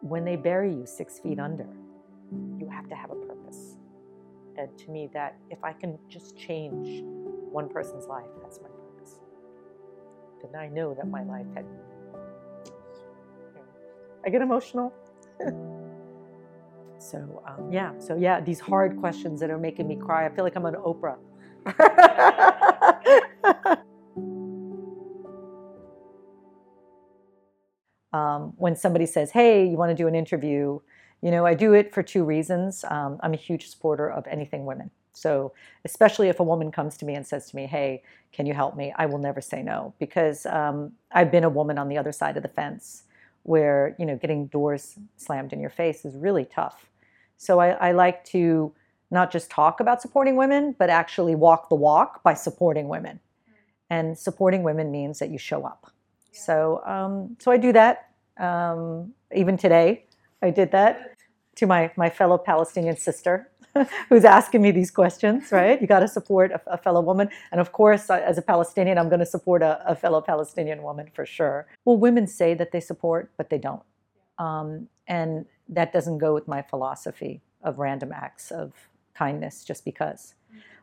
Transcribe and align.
when 0.00 0.24
they 0.24 0.36
bury 0.36 0.72
you 0.72 0.86
six 0.86 1.18
feet 1.18 1.38
under, 1.38 1.66
you 2.58 2.68
have 2.70 2.88
to 2.88 2.94
have 2.94 3.10
a 3.10 3.14
purpose. 3.14 3.76
And 4.56 4.76
to 4.78 4.90
me, 4.90 5.08
that 5.12 5.36
if 5.50 5.62
I 5.62 5.72
can 5.72 5.98
just 6.08 6.36
change 6.36 7.02
one 7.50 7.68
person's 7.68 8.06
life, 8.06 8.26
that's 8.42 8.60
my 8.60 8.68
purpose. 8.68 9.18
Then 10.42 10.60
I 10.60 10.68
know 10.68 10.94
that 10.94 11.08
my 11.08 11.22
life 11.24 11.46
had. 11.54 11.64
I 14.24 14.30
get 14.30 14.42
emotional. 14.42 14.92
so 16.98 17.42
um, 17.46 17.70
yeah, 17.72 17.92
so 17.98 18.16
yeah, 18.16 18.40
these 18.40 18.60
hard 18.60 18.96
questions 18.98 19.40
that 19.40 19.50
are 19.50 19.58
making 19.58 19.88
me 19.88 19.96
cry. 19.96 20.26
I 20.26 20.30
feel 20.30 20.44
like 20.44 20.56
I'm 20.56 20.66
on 20.66 20.74
Oprah. 20.74 21.16
when 28.56 28.76
somebody 28.76 29.06
says, 29.06 29.30
"Hey, 29.30 29.66
you 29.66 29.76
want 29.76 29.90
to 29.90 29.94
do 29.94 30.08
an 30.08 30.14
interview?" 30.14 30.80
You 31.22 31.30
know, 31.30 31.46
I 31.46 31.54
do 31.54 31.72
it 31.72 31.94
for 31.94 32.02
two 32.02 32.24
reasons. 32.24 32.84
Um, 32.84 33.18
I'm 33.22 33.32
a 33.32 33.38
huge 33.38 33.68
supporter 33.68 34.10
of 34.10 34.26
anything 34.26 34.66
women. 34.66 34.90
So, 35.12 35.52
especially 35.84 36.28
if 36.28 36.40
a 36.40 36.42
woman 36.42 36.70
comes 36.70 36.96
to 36.98 37.06
me 37.06 37.14
and 37.14 37.26
says 37.26 37.48
to 37.50 37.56
me, 37.56 37.66
"Hey, 37.66 38.02
can 38.32 38.46
you 38.46 38.54
help 38.54 38.76
me?" 38.76 38.92
I 38.96 39.06
will 39.06 39.18
never 39.18 39.40
say 39.40 39.62
no 39.62 39.94
because 39.98 40.46
um, 40.46 40.92
I've 41.12 41.30
been 41.30 41.44
a 41.44 41.48
woman 41.48 41.78
on 41.78 41.88
the 41.88 41.98
other 41.98 42.12
side 42.12 42.36
of 42.36 42.42
the 42.42 42.48
fence, 42.50 43.04
where 43.44 43.96
you 43.98 44.06
know, 44.06 44.16
getting 44.16 44.46
doors 44.48 44.98
slammed 45.16 45.52
in 45.52 45.60
your 45.60 45.70
face 45.70 46.04
is 46.04 46.16
really 46.16 46.44
tough. 46.44 46.90
So, 47.38 47.60
I, 47.60 47.70
I 47.88 47.92
like 47.92 48.24
to 48.26 48.72
not 49.10 49.30
just 49.30 49.50
talk 49.50 49.80
about 49.80 50.02
supporting 50.02 50.36
women, 50.36 50.74
but 50.78 50.90
actually 50.90 51.34
walk 51.34 51.68
the 51.68 51.76
walk 51.76 52.22
by 52.22 52.34
supporting 52.34 52.88
women. 52.88 53.20
And 53.88 54.18
supporting 54.18 54.64
women 54.64 54.90
means 54.90 55.20
that 55.20 55.30
you 55.30 55.38
show 55.38 55.64
up. 55.64 55.92
So, 56.32 56.82
um, 56.84 57.36
so 57.38 57.50
I 57.50 57.56
do 57.56 57.72
that. 57.72 58.10
Um, 58.38 59.12
even 59.34 59.56
today, 59.56 60.04
I 60.42 60.50
did 60.50 60.72
that 60.72 61.16
to 61.56 61.66
my 61.66 61.90
my 61.96 62.10
fellow 62.10 62.38
Palestinian 62.38 62.96
sister, 62.96 63.50
who's 64.08 64.24
asking 64.24 64.62
me 64.62 64.70
these 64.70 64.90
questions. 64.90 65.50
Right? 65.50 65.80
You 65.80 65.86
got 65.86 66.00
to 66.00 66.08
support 66.08 66.52
a, 66.52 66.60
a, 66.66 66.78
fellow 66.78 67.00
woman, 67.00 67.28
and 67.50 67.60
of 67.60 67.72
course, 67.72 68.10
as 68.10 68.38
a 68.38 68.42
Palestinian, 68.42 68.98
I'm 68.98 69.08
going 69.08 69.20
to 69.20 69.26
support 69.26 69.62
a, 69.62 69.80
a, 69.86 69.96
fellow 69.96 70.20
Palestinian 70.20 70.82
woman 70.82 71.10
for 71.14 71.24
sure. 71.26 71.66
Well, 71.84 71.96
women 71.96 72.26
say 72.26 72.54
that 72.54 72.72
they 72.72 72.80
support, 72.80 73.32
but 73.36 73.50
they 73.50 73.58
don't, 73.58 73.82
um, 74.38 74.88
and 75.06 75.46
that 75.68 75.92
doesn't 75.92 76.18
go 76.18 76.34
with 76.34 76.46
my 76.46 76.62
philosophy 76.62 77.40
of 77.62 77.78
random 77.78 78.12
acts 78.12 78.50
of 78.50 78.72
kindness 79.14 79.64
just 79.64 79.84
because. 79.84 80.34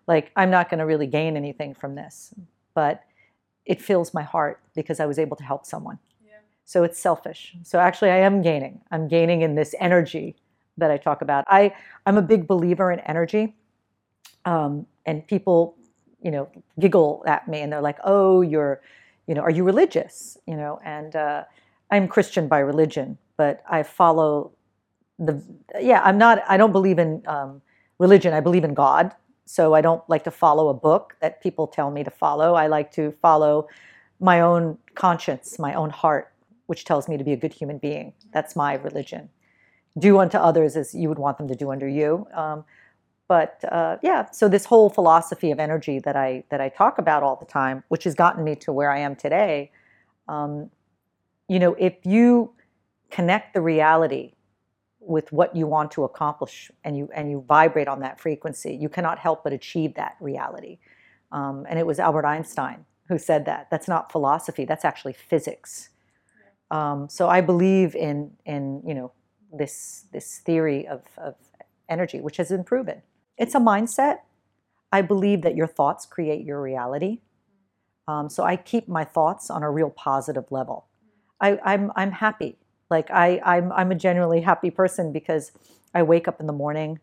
Like, 0.07 0.31
I'm 0.35 0.49
not 0.49 0.69
going 0.69 0.79
to 0.79 0.85
really 0.85 1.07
gain 1.07 1.37
anything 1.37 1.73
from 1.73 1.95
this, 1.95 2.33
but 2.73 3.03
it 3.65 3.81
fills 3.81 4.13
my 4.13 4.23
heart 4.23 4.59
because 4.75 4.99
I 4.99 5.05
was 5.05 5.17
able 5.17 5.37
to 5.37 5.43
help 5.43 5.65
someone. 5.65 5.99
So 6.65 6.83
it's 6.83 6.99
selfish. 6.99 7.55
So 7.63 7.79
actually, 7.79 8.11
I 8.11 8.19
am 8.19 8.41
gaining. 8.41 8.81
I'm 8.91 9.07
gaining 9.07 9.41
in 9.41 9.55
this 9.55 9.75
energy 9.79 10.35
that 10.77 10.89
I 10.91 10.97
talk 10.97 11.21
about. 11.21 11.45
I, 11.47 11.73
I'm 12.05 12.17
a 12.17 12.21
big 12.21 12.47
believer 12.47 12.91
in 12.91 12.99
energy. 13.01 13.55
Um, 14.45 14.85
and 15.05 15.25
people, 15.27 15.75
you 16.21 16.31
know, 16.31 16.49
giggle 16.79 17.23
at 17.27 17.47
me 17.47 17.61
and 17.61 17.71
they're 17.71 17.81
like, 17.81 17.99
oh, 18.03 18.41
you're, 18.41 18.81
you 19.27 19.35
know, 19.35 19.41
are 19.41 19.51
you 19.51 19.63
religious? 19.63 20.37
You 20.47 20.55
know, 20.55 20.79
and 20.83 21.15
uh, 21.15 21.43
I'm 21.91 22.07
Christian 22.07 22.47
by 22.47 22.59
religion, 22.59 23.17
but 23.37 23.63
I 23.69 23.83
follow 23.83 24.51
the, 25.19 25.41
yeah, 25.79 26.01
I'm 26.03 26.17
not, 26.17 26.43
I 26.47 26.57
don't 26.57 26.71
believe 26.71 26.99
in 26.99 27.21
um, 27.27 27.61
religion. 27.99 28.33
I 28.33 28.39
believe 28.39 28.63
in 28.63 28.73
God. 28.73 29.13
So 29.45 29.73
I 29.73 29.81
don't 29.81 30.01
like 30.09 30.23
to 30.23 30.31
follow 30.31 30.69
a 30.69 30.73
book 30.73 31.15
that 31.21 31.41
people 31.41 31.67
tell 31.67 31.91
me 31.91 32.03
to 32.03 32.11
follow. 32.11 32.55
I 32.55 32.67
like 32.67 32.91
to 32.93 33.13
follow 33.21 33.67
my 34.19 34.41
own 34.41 34.77
conscience, 34.95 35.59
my 35.59 35.73
own 35.73 35.89
heart, 35.89 36.32
which 36.73 36.85
tells 36.85 37.07
me 37.07 37.17
to 37.17 37.23
be 37.23 37.33
a 37.33 37.37
good 37.37 37.53
human 37.53 37.77
being. 37.77 38.11
That's 38.31 38.55
my 38.55 38.73
religion. 38.73 39.29
Do 39.99 40.17
unto 40.17 40.39
others 40.39 40.75
as 40.75 40.95
you 40.95 41.07
would 41.07 41.19
want 41.19 41.37
them 41.37 41.47
to 41.47 41.53
do 41.53 41.69
unto 41.71 41.85
you. 41.85 42.25
Um, 42.33 42.65
but 43.27 43.63
uh, 43.71 43.97
yeah, 44.01 44.31
so 44.31 44.49
this 44.49 44.65
whole 44.65 44.89
philosophy 44.89 45.51
of 45.51 45.59
energy 45.59 45.99
that 45.99 46.15
I 46.15 46.45
that 46.49 46.59
I 46.59 46.69
talk 46.69 46.97
about 46.97 47.21
all 47.21 47.35
the 47.35 47.45
time, 47.45 47.83
which 47.89 48.05
has 48.05 48.15
gotten 48.15 48.43
me 48.43 48.55
to 48.55 48.73
where 48.73 48.89
I 48.89 48.97
am 48.97 49.15
today, 49.15 49.71
um, 50.27 50.71
you 51.47 51.59
know, 51.59 51.75
if 51.75 51.93
you 52.05 52.53
connect 53.11 53.53
the 53.53 53.61
reality 53.61 54.33
with 54.99 55.31
what 55.31 55.55
you 55.55 55.67
want 55.67 55.91
to 55.91 56.05
accomplish 56.05 56.71
and 56.83 56.97
you 56.97 57.07
and 57.13 57.29
you 57.29 57.45
vibrate 57.47 57.87
on 57.87 57.99
that 57.99 58.19
frequency 58.19 58.73
you 58.73 58.89
cannot 58.89 59.19
help 59.19 59.43
but 59.43 59.51
achieve 59.53 59.93
that 59.95 60.15
reality 60.21 60.79
um, 61.33 61.67
and 61.69 61.77
it 61.77 61.85
was 61.85 61.99
albert 61.99 62.25
einstein 62.25 62.85
who 63.09 63.19
said 63.19 63.43
that 63.45 63.67
that's 63.69 63.89
not 63.89 64.09
philosophy 64.09 64.63
that's 64.63 64.85
actually 64.85 65.11
physics 65.11 65.89
um, 66.73 67.07
so 67.09 67.29
i 67.29 67.41
believe 67.41 67.95
in 67.95 68.31
in 68.45 68.81
you 68.85 68.93
know 68.93 69.11
this 69.51 70.05
this 70.11 70.39
theory 70.39 70.87
of, 70.87 71.01
of 71.17 71.35
energy 71.89 72.19
which 72.19 72.37
has 72.37 72.49
been 72.49 72.63
proven 72.63 73.01
it's 73.37 73.55
a 73.55 73.59
mindset 73.59 74.19
i 74.91 75.01
believe 75.01 75.41
that 75.41 75.55
your 75.55 75.67
thoughts 75.67 76.05
create 76.05 76.43
your 76.45 76.61
reality 76.61 77.19
um, 78.07 78.29
so 78.29 78.43
i 78.43 78.55
keep 78.55 78.87
my 78.87 79.05
thoughts 79.05 79.49
on 79.49 79.63
a 79.63 79.71
real 79.71 79.89
positive 79.89 80.51
level 80.51 80.87
I, 81.41 81.59
I'm, 81.65 81.91
I'm 81.97 82.13
happy 82.13 82.57
like 82.89 83.09
I, 83.11 83.41
I'm, 83.43 83.71
I'm 83.71 83.91
a 83.91 83.95
genuinely 83.95 84.41
happy 84.41 84.69
person 84.69 85.11
because 85.11 85.51
I 85.93 86.03
wake 86.03 86.27
up 86.27 86.39
in 86.39 86.47
the 86.47 86.53
morning 86.53 86.99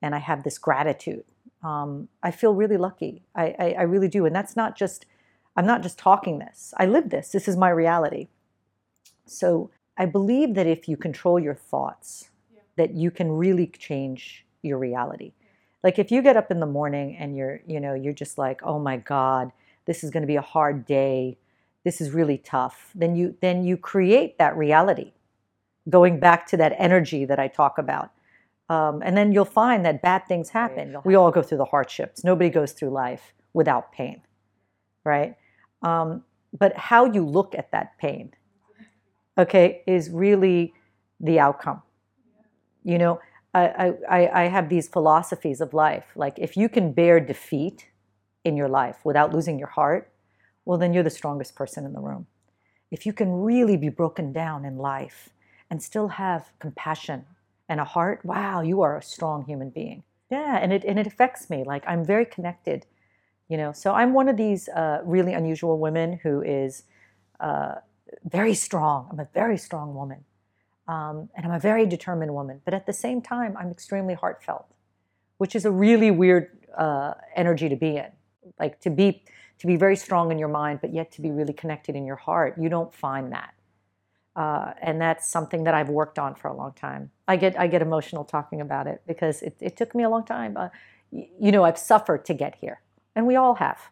and 0.00 0.14
I 0.14 0.18
have 0.18 0.44
this 0.44 0.56
gratitude. 0.56 1.24
Um, 1.64 2.08
I 2.22 2.30
feel 2.30 2.54
really 2.54 2.76
lucky. 2.76 3.22
I, 3.34 3.54
I, 3.58 3.74
I 3.80 3.82
really 3.82 4.08
do. 4.08 4.24
And 4.24 4.34
that's 4.34 4.56
not 4.56 4.76
just, 4.76 5.04
I'm 5.56 5.66
not 5.66 5.82
just 5.82 5.98
talking 5.98 6.38
this. 6.38 6.72
I 6.78 6.86
live 6.86 7.10
this. 7.10 7.30
This 7.30 7.48
is 7.48 7.56
my 7.56 7.70
reality. 7.70 8.28
So 9.32 9.70
I 9.96 10.06
believe 10.06 10.54
that 10.54 10.66
if 10.66 10.88
you 10.88 10.96
control 10.96 11.38
your 11.38 11.54
thoughts, 11.54 12.30
yeah. 12.54 12.60
that 12.76 12.94
you 12.94 13.10
can 13.10 13.30
really 13.32 13.66
change 13.66 14.44
your 14.62 14.78
reality. 14.78 15.32
Like 15.82 15.98
if 15.98 16.10
you 16.10 16.22
get 16.22 16.36
up 16.36 16.50
in 16.50 16.60
the 16.60 16.66
morning 16.66 17.16
and 17.16 17.36
you're, 17.36 17.60
you 17.66 17.80
know, 17.80 17.94
you're 17.94 18.12
just 18.12 18.38
like, 18.38 18.60
oh 18.62 18.78
my 18.78 18.96
God, 18.96 19.52
this 19.84 20.04
is 20.04 20.10
going 20.10 20.22
to 20.22 20.26
be 20.26 20.36
a 20.36 20.42
hard 20.42 20.86
day. 20.86 21.38
This 21.84 22.00
is 22.00 22.10
really 22.12 22.38
tough. 22.38 22.90
Then 22.94 23.16
you 23.16 23.36
then 23.40 23.64
you 23.64 23.76
create 23.76 24.38
that 24.38 24.56
reality 24.56 25.12
going 25.88 26.20
back 26.20 26.46
to 26.46 26.56
that 26.56 26.74
energy 26.78 27.24
that 27.24 27.40
I 27.40 27.48
talk 27.48 27.78
about. 27.78 28.12
Um, 28.68 29.02
and 29.04 29.16
then 29.16 29.32
you'll 29.32 29.44
find 29.44 29.84
that 29.84 30.00
bad 30.00 30.26
things 30.28 30.50
happen. 30.50 30.94
Right. 30.94 31.04
We 31.04 31.14
all 31.16 31.30
go 31.30 31.42
through 31.42 31.58
the 31.58 31.64
hardships. 31.64 32.22
Nobody 32.24 32.48
goes 32.48 32.72
through 32.72 32.90
life 32.90 33.34
without 33.52 33.92
pain, 33.92 34.22
right? 35.04 35.36
Um, 35.82 36.22
but 36.56 36.76
how 36.76 37.06
you 37.06 37.26
look 37.26 37.54
at 37.56 37.72
that 37.72 37.98
pain, 37.98 38.32
okay, 39.36 39.82
is 39.86 40.10
really 40.10 40.74
the 41.20 41.38
outcome. 41.40 41.82
You 42.84 42.98
know, 42.98 43.20
I, 43.54 43.94
I, 44.08 44.44
I 44.44 44.48
have 44.48 44.68
these 44.68 44.88
philosophies 44.88 45.60
of 45.60 45.74
life. 45.74 46.06
Like, 46.16 46.38
if 46.38 46.56
you 46.56 46.68
can 46.68 46.92
bear 46.92 47.20
defeat 47.20 47.88
in 48.44 48.56
your 48.56 48.68
life 48.68 48.96
without 49.04 49.32
losing 49.32 49.58
your 49.58 49.68
heart, 49.68 50.10
well, 50.64 50.78
then 50.78 50.92
you're 50.92 51.02
the 51.02 51.10
strongest 51.10 51.54
person 51.54 51.84
in 51.84 51.92
the 51.92 52.00
room. 52.00 52.26
If 52.90 53.06
you 53.06 53.12
can 53.12 53.32
really 53.32 53.76
be 53.76 53.88
broken 53.88 54.32
down 54.32 54.64
in 54.64 54.76
life 54.76 55.30
and 55.70 55.82
still 55.82 56.08
have 56.08 56.52
compassion 56.58 57.24
and 57.68 57.80
a 57.80 57.84
heart, 57.84 58.24
wow, 58.24 58.60
you 58.60 58.82
are 58.82 58.98
a 58.98 59.02
strong 59.02 59.44
human 59.44 59.70
being. 59.70 60.02
Yeah, 60.30 60.58
and 60.58 60.72
it 60.72 60.84
and 60.84 60.98
it 60.98 61.06
affects 61.06 61.50
me. 61.50 61.62
Like 61.64 61.84
I'm 61.86 62.04
very 62.04 62.24
connected, 62.24 62.86
you 63.48 63.56
know. 63.56 63.72
So 63.72 63.92
I'm 63.92 64.14
one 64.14 64.28
of 64.28 64.36
these 64.36 64.68
uh, 64.68 65.00
really 65.04 65.34
unusual 65.34 65.78
women 65.78 66.20
who 66.22 66.42
is 66.42 66.84
uh, 67.40 67.76
very 68.24 68.54
strong. 68.54 69.08
I'm 69.10 69.20
a 69.20 69.28
very 69.34 69.58
strong 69.58 69.94
woman, 69.94 70.24
um, 70.88 71.28
and 71.34 71.46
I'm 71.46 71.52
a 71.52 71.60
very 71.60 71.86
determined 71.86 72.32
woman. 72.34 72.60
But 72.64 72.74
at 72.74 72.86
the 72.86 72.92
same 72.92 73.20
time, 73.22 73.56
I'm 73.56 73.70
extremely 73.70 74.14
heartfelt, 74.14 74.66
which 75.38 75.54
is 75.54 75.64
a 75.64 75.70
really 75.70 76.10
weird 76.10 76.50
uh, 76.76 77.14
energy 77.36 77.68
to 77.68 77.76
be 77.76 77.96
in. 77.96 78.10
Like 78.58 78.80
to 78.80 78.90
be 78.90 79.24
to 79.58 79.66
be 79.66 79.76
very 79.76 79.96
strong 79.96 80.32
in 80.32 80.38
your 80.38 80.48
mind, 80.48 80.80
but 80.80 80.92
yet 80.92 81.12
to 81.12 81.20
be 81.20 81.30
really 81.30 81.52
connected 81.52 81.94
in 81.94 82.04
your 82.04 82.16
heart. 82.16 82.56
You 82.58 82.68
don't 82.68 82.92
find 82.92 83.32
that. 83.32 83.54
Uh, 84.34 84.72
and 84.80 85.00
that's 85.00 85.28
something 85.28 85.64
that 85.64 85.74
I've 85.74 85.90
worked 85.90 86.18
on 86.18 86.34
for 86.34 86.48
a 86.48 86.54
long 86.54 86.72
time. 86.72 87.10
I 87.28 87.36
get 87.36 87.58
I 87.58 87.66
get 87.66 87.82
emotional 87.82 88.24
talking 88.24 88.60
about 88.60 88.86
it 88.86 89.02
because 89.06 89.42
it, 89.42 89.56
it 89.60 89.76
took 89.76 89.94
me 89.94 90.04
a 90.04 90.08
long 90.08 90.24
time. 90.24 90.56
Uh, 90.56 90.68
you 91.10 91.52
know, 91.52 91.64
I've 91.64 91.78
suffered 91.78 92.24
to 92.24 92.34
get 92.34 92.56
here, 92.56 92.80
and 93.14 93.26
we 93.26 93.36
all 93.36 93.56
have. 93.56 93.90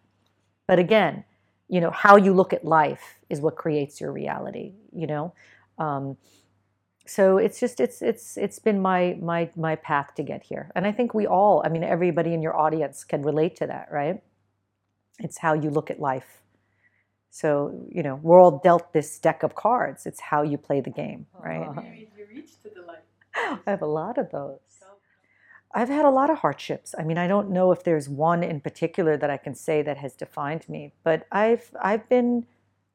But 0.67 0.79
again, 0.79 1.25
you 1.71 1.81
know, 1.81 1.91
how 1.93 2.17
you 2.17 2.35
look 2.35 2.53
at 2.53 2.65
life 2.65 3.19
is 3.31 3.41
what 3.41 3.57
creates 3.57 4.01
your 4.01 4.13
reality. 4.13 4.75
You 4.93 5.07
know, 5.07 5.35
um, 5.79 6.17
so 7.07 7.39
it's 7.39 7.61
just 7.61 7.81
it's 7.81 8.03
it's 8.03 8.37
it's 8.37 8.59
been 8.59 8.81
my 8.83 9.17
my 9.21 9.51
my 9.57 9.77
path 9.77 10.15
to 10.17 10.23
get 10.25 10.45
here, 10.45 10.71
and 10.75 10.87
I 10.87 10.93
think 10.93 11.15
we 11.15 11.27
all. 11.27 11.63
I 11.65 11.71
mean, 11.71 11.85
everybody 11.85 12.35
in 12.35 12.43
your 12.43 12.57
audience 12.59 13.05
can 13.05 13.23
relate 13.23 13.57
to 13.57 13.67
that, 13.69 13.89
right? 13.93 14.23
It's 15.21 15.39
how 15.39 15.55
you 15.55 15.71
look 15.71 15.91
at 15.91 16.01
life 16.01 16.41
so, 17.31 17.87
you 17.89 18.03
know, 18.03 18.17
we're 18.23 18.41
all 18.41 18.59
dealt 18.59 18.93
this 18.93 19.19
deck 19.19 19.43
of 19.45 19.55
cards. 19.55 20.05
It's 20.05 20.21
how 20.21 20.43
you 20.43 20.59
play 20.59 20.81
the 20.81 20.91
game, 20.91 21.27
right? 21.39 21.69
Uh-huh. 21.69 21.83
You 22.19 22.27
reach 22.29 22.61
to 22.63 22.71
the 22.75 22.83
light. 22.83 23.61
I 23.67 23.71
have 23.71 23.83
a 23.83 23.87
lot 23.87 24.19
of 24.19 24.31
those. 24.31 24.59
I've 25.73 25.89
had 25.89 26.05
a 26.05 26.11
lot 26.11 26.31
of 26.31 26.39
hardships. 26.39 26.95
I 26.99 27.05
mean, 27.05 27.17
I 27.17 27.29
don't 27.29 27.51
know 27.51 27.71
if 27.71 27.85
there's 27.85 28.09
one 28.09 28.43
in 28.43 28.61
particular 28.61 29.17
that 29.17 29.31
I 29.31 29.37
can 29.37 29.55
say 29.55 29.83
that 29.83 29.99
has 29.99 30.15
defined 30.15 30.69
me, 30.69 30.93
but 31.05 31.27
I've 31.31 31.71
I've 31.81 32.09
been 32.09 32.47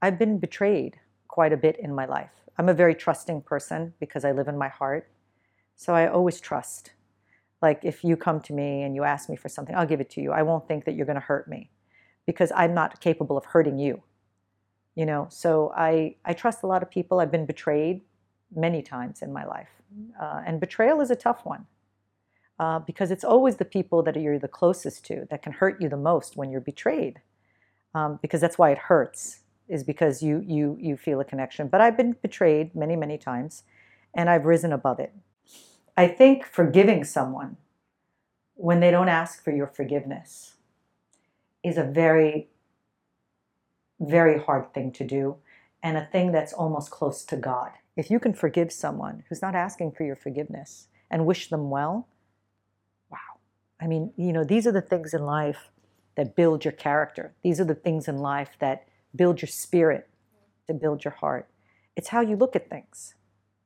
I've 0.01 0.19
been 0.19 0.39
betrayed 0.39 0.99
quite 1.29 1.53
a 1.53 1.57
bit 1.57 1.77
in 1.79 1.95
my 1.95 2.05
life. 2.05 2.31
I'm 2.57 2.69
a 2.69 2.73
very 2.73 2.93
trusting 2.93 3.41
person 3.41 3.93
because 3.99 4.25
I 4.25 4.31
live 4.33 4.47
in 4.47 4.57
my 4.57 4.67
heart. 4.67 5.09
So 5.77 5.93
I 5.93 6.07
always 6.07 6.41
trust. 6.41 6.91
Like 7.61 7.79
if 7.83 8.03
you 8.03 8.17
come 8.17 8.41
to 8.41 8.53
me 8.53 8.83
and 8.83 8.93
you 8.93 9.03
ask 9.03 9.29
me 9.29 9.37
for 9.37 9.49
something, 9.49 9.75
I'll 9.75 9.85
give 9.85 10.01
it 10.01 10.09
to 10.11 10.21
you. 10.21 10.31
I 10.31 10.41
won't 10.41 10.67
think 10.67 10.83
that 10.85 10.95
you're 10.95 11.05
going 11.05 11.15
to 11.15 11.21
hurt 11.21 11.47
me 11.47 11.69
because 12.25 12.51
I'm 12.55 12.73
not 12.73 12.99
capable 12.99 13.37
of 13.37 13.45
hurting 13.45 13.79
you. 13.79 14.03
You 14.95 15.05
know, 15.05 15.27
so 15.29 15.71
I 15.75 16.15
I 16.25 16.33
trust 16.33 16.63
a 16.63 16.67
lot 16.67 16.83
of 16.83 16.89
people. 16.89 17.21
I've 17.21 17.31
been 17.31 17.45
betrayed 17.45 18.01
many 18.53 18.81
times 18.81 19.21
in 19.21 19.31
my 19.31 19.45
life, 19.45 19.69
uh, 20.21 20.41
and 20.45 20.59
betrayal 20.59 20.99
is 20.99 21.09
a 21.09 21.15
tough 21.15 21.45
one 21.45 21.67
uh, 22.59 22.79
because 22.79 23.11
it's 23.11 23.23
always 23.23 23.57
the 23.57 23.65
people 23.65 24.01
that 24.03 24.15
you're 24.15 24.39
the 24.39 24.47
closest 24.47 25.05
to 25.05 25.27
that 25.29 25.41
can 25.41 25.53
hurt 25.53 25.81
you 25.81 25.89
the 25.89 25.97
most 25.97 26.37
when 26.37 26.49
you're 26.49 26.61
betrayed, 26.61 27.21
um, 27.93 28.19
because 28.21 28.41
that's 28.41 28.57
why 28.57 28.71
it 28.71 28.77
hurts 28.77 29.39
is 29.67 29.83
because 29.83 30.21
you 30.21 30.43
you 30.45 30.77
you 30.79 30.95
feel 30.95 31.19
a 31.19 31.25
connection. 31.25 31.67
But 31.67 31.81
I've 31.81 31.97
been 31.97 32.15
betrayed 32.21 32.75
many 32.75 32.95
many 32.95 33.17
times, 33.17 33.63
and 34.13 34.29
I've 34.29 34.45
risen 34.45 34.71
above 34.71 34.99
it. 34.99 35.13
I 35.97 36.07
think 36.07 36.45
forgiving 36.45 37.03
someone 37.03 37.57
when 38.55 38.79
they 38.79 38.91
don't 38.91 39.09
ask 39.09 39.43
for 39.43 39.51
your 39.51 39.67
forgiveness 39.67 40.55
is 41.63 41.77
a 41.77 41.83
very 41.83 42.47
very 43.99 44.39
hard 44.39 44.73
thing 44.73 44.91
to 44.91 45.05
do 45.05 45.37
and 45.81 45.97
a 45.97 46.05
thing 46.05 46.31
that's 46.31 46.53
almost 46.53 46.91
close 46.91 47.23
to 47.23 47.37
God. 47.37 47.71
If 47.95 48.09
you 48.11 48.19
can 48.19 48.33
forgive 48.33 48.71
someone 48.71 49.23
who's 49.29 49.41
not 49.41 49.55
asking 49.55 49.91
for 49.91 50.03
your 50.03 50.15
forgiveness 50.15 50.87
and 51.09 51.25
wish 51.25 51.49
them 51.49 51.69
well. 51.69 52.07
I 53.81 53.87
mean, 53.87 54.13
you 54.15 54.31
know, 54.33 54.43
these 54.43 54.65
are 54.65 54.71
the 54.71 54.81
things 54.81 55.13
in 55.13 55.23
life 55.23 55.69
that 56.15 56.35
build 56.35 56.63
your 56.63 56.71
character. 56.71 57.33
These 57.43 57.59
are 57.59 57.65
the 57.65 57.75
things 57.75 58.07
in 58.07 58.17
life 58.17 58.51
that 58.59 58.87
build 59.15 59.41
your 59.41 59.49
spirit, 59.49 60.09
to 60.67 60.73
build 60.73 61.03
your 61.03 61.13
heart. 61.13 61.49
It's 61.95 62.09
how 62.09 62.21
you 62.21 62.35
look 62.35 62.55
at 62.55 62.69
things, 62.69 63.15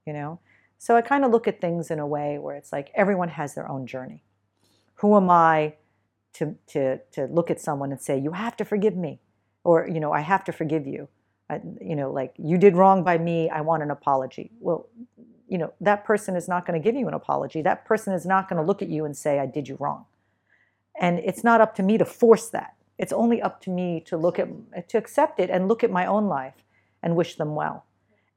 you 0.06 0.14
know? 0.14 0.40
So 0.78 0.96
I 0.96 1.02
kind 1.02 1.26
of 1.26 1.32
look 1.32 1.48
at 1.48 1.62
things 1.62 1.92
in 1.92 2.00
a 2.00 2.08
way 2.08 2.38
where 2.40 2.56
it's 2.56 2.72
like 2.72 2.92
everyone 2.96 3.30
has 3.30 3.54
their 3.54 3.70
own 3.70 3.86
journey. 3.86 4.24
Who 4.96 5.16
am 5.16 5.30
I 5.30 5.76
to, 6.34 6.56
to, 6.68 7.00
to 7.12 7.26
look 7.26 7.52
at 7.52 7.60
someone 7.60 7.92
and 7.92 8.02
say, 8.02 8.18
you 8.18 8.32
have 8.32 8.56
to 8.58 8.66
forgive 8.66 8.96
me? 8.96 9.20
Or, 9.64 9.88
you 9.88 10.00
know, 10.00 10.12
I 10.12 10.22
have 10.22 10.44
to 10.46 10.52
forgive 10.52 10.88
you. 10.88 11.10
I, 11.50 11.60
you 11.82 11.96
know, 11.96 12.12
like 12.12 12.34
you 12.38 12.58
did 12.58 12.76
wrong 12.76 13.04
by 13.04 13.18
me, 13.18 13.50
I 13.50 13.62
want 13.62 13.84
an 13.84 13.92
apology. 13.92 14.52
Well, 14.60 14.88
you 15.50 15.58
know, 15.58 15.74
that 15.82 16.06
person 16.06 16.36
is 16.36 16.48
not 16.48 16.66
going 16.66 16.80
to 16.80 16.84
give 16.84 16.96
you 16.96 17.08
an 17.08 17.14
apology. 17.14 17.62
That 17.62 17.86
person 17.86 18.14
is 18.14 18.26
not 18.26 18.48
going 18.48 18.62
to 18.62 18.66
look 18.66 18.82
at 18.82 18.90
you 18.90 19.06
and 19.06 19.18
say, 19.18 19.40
I 19.40 19.46
did 19.46 19.68
you 19.68 19.78
wrong. 19.80 20.06
And 21.00 21.20
it's 21.20 21.44
not 21.44 21.62
up 21.62 21.76
to 21.76 21.84
me 21.84 21.98
to 21.98 22.06
force 22.06 22.50
that. 22.50 22.76
It's 22.98 23.14
only 23.14 23.42
up 23.42 23.62
to 23.62 23.70
me 23.70 24.02
to 24.08 24.18
look 24.18 24.38
at, 24.40 24.90
to 24.90 24.98
accept 24.98 25.40
it 25.40 25.50
and 25.50 25.68
look 25.68 25.84
at 25.84 25.92
my 25.92 26.06
own 26.06 26.28
life 26.28 26.56
and 27.02 27.16
wish 27.16 27.36
them 27.36 27.56
well. 27.56 27.86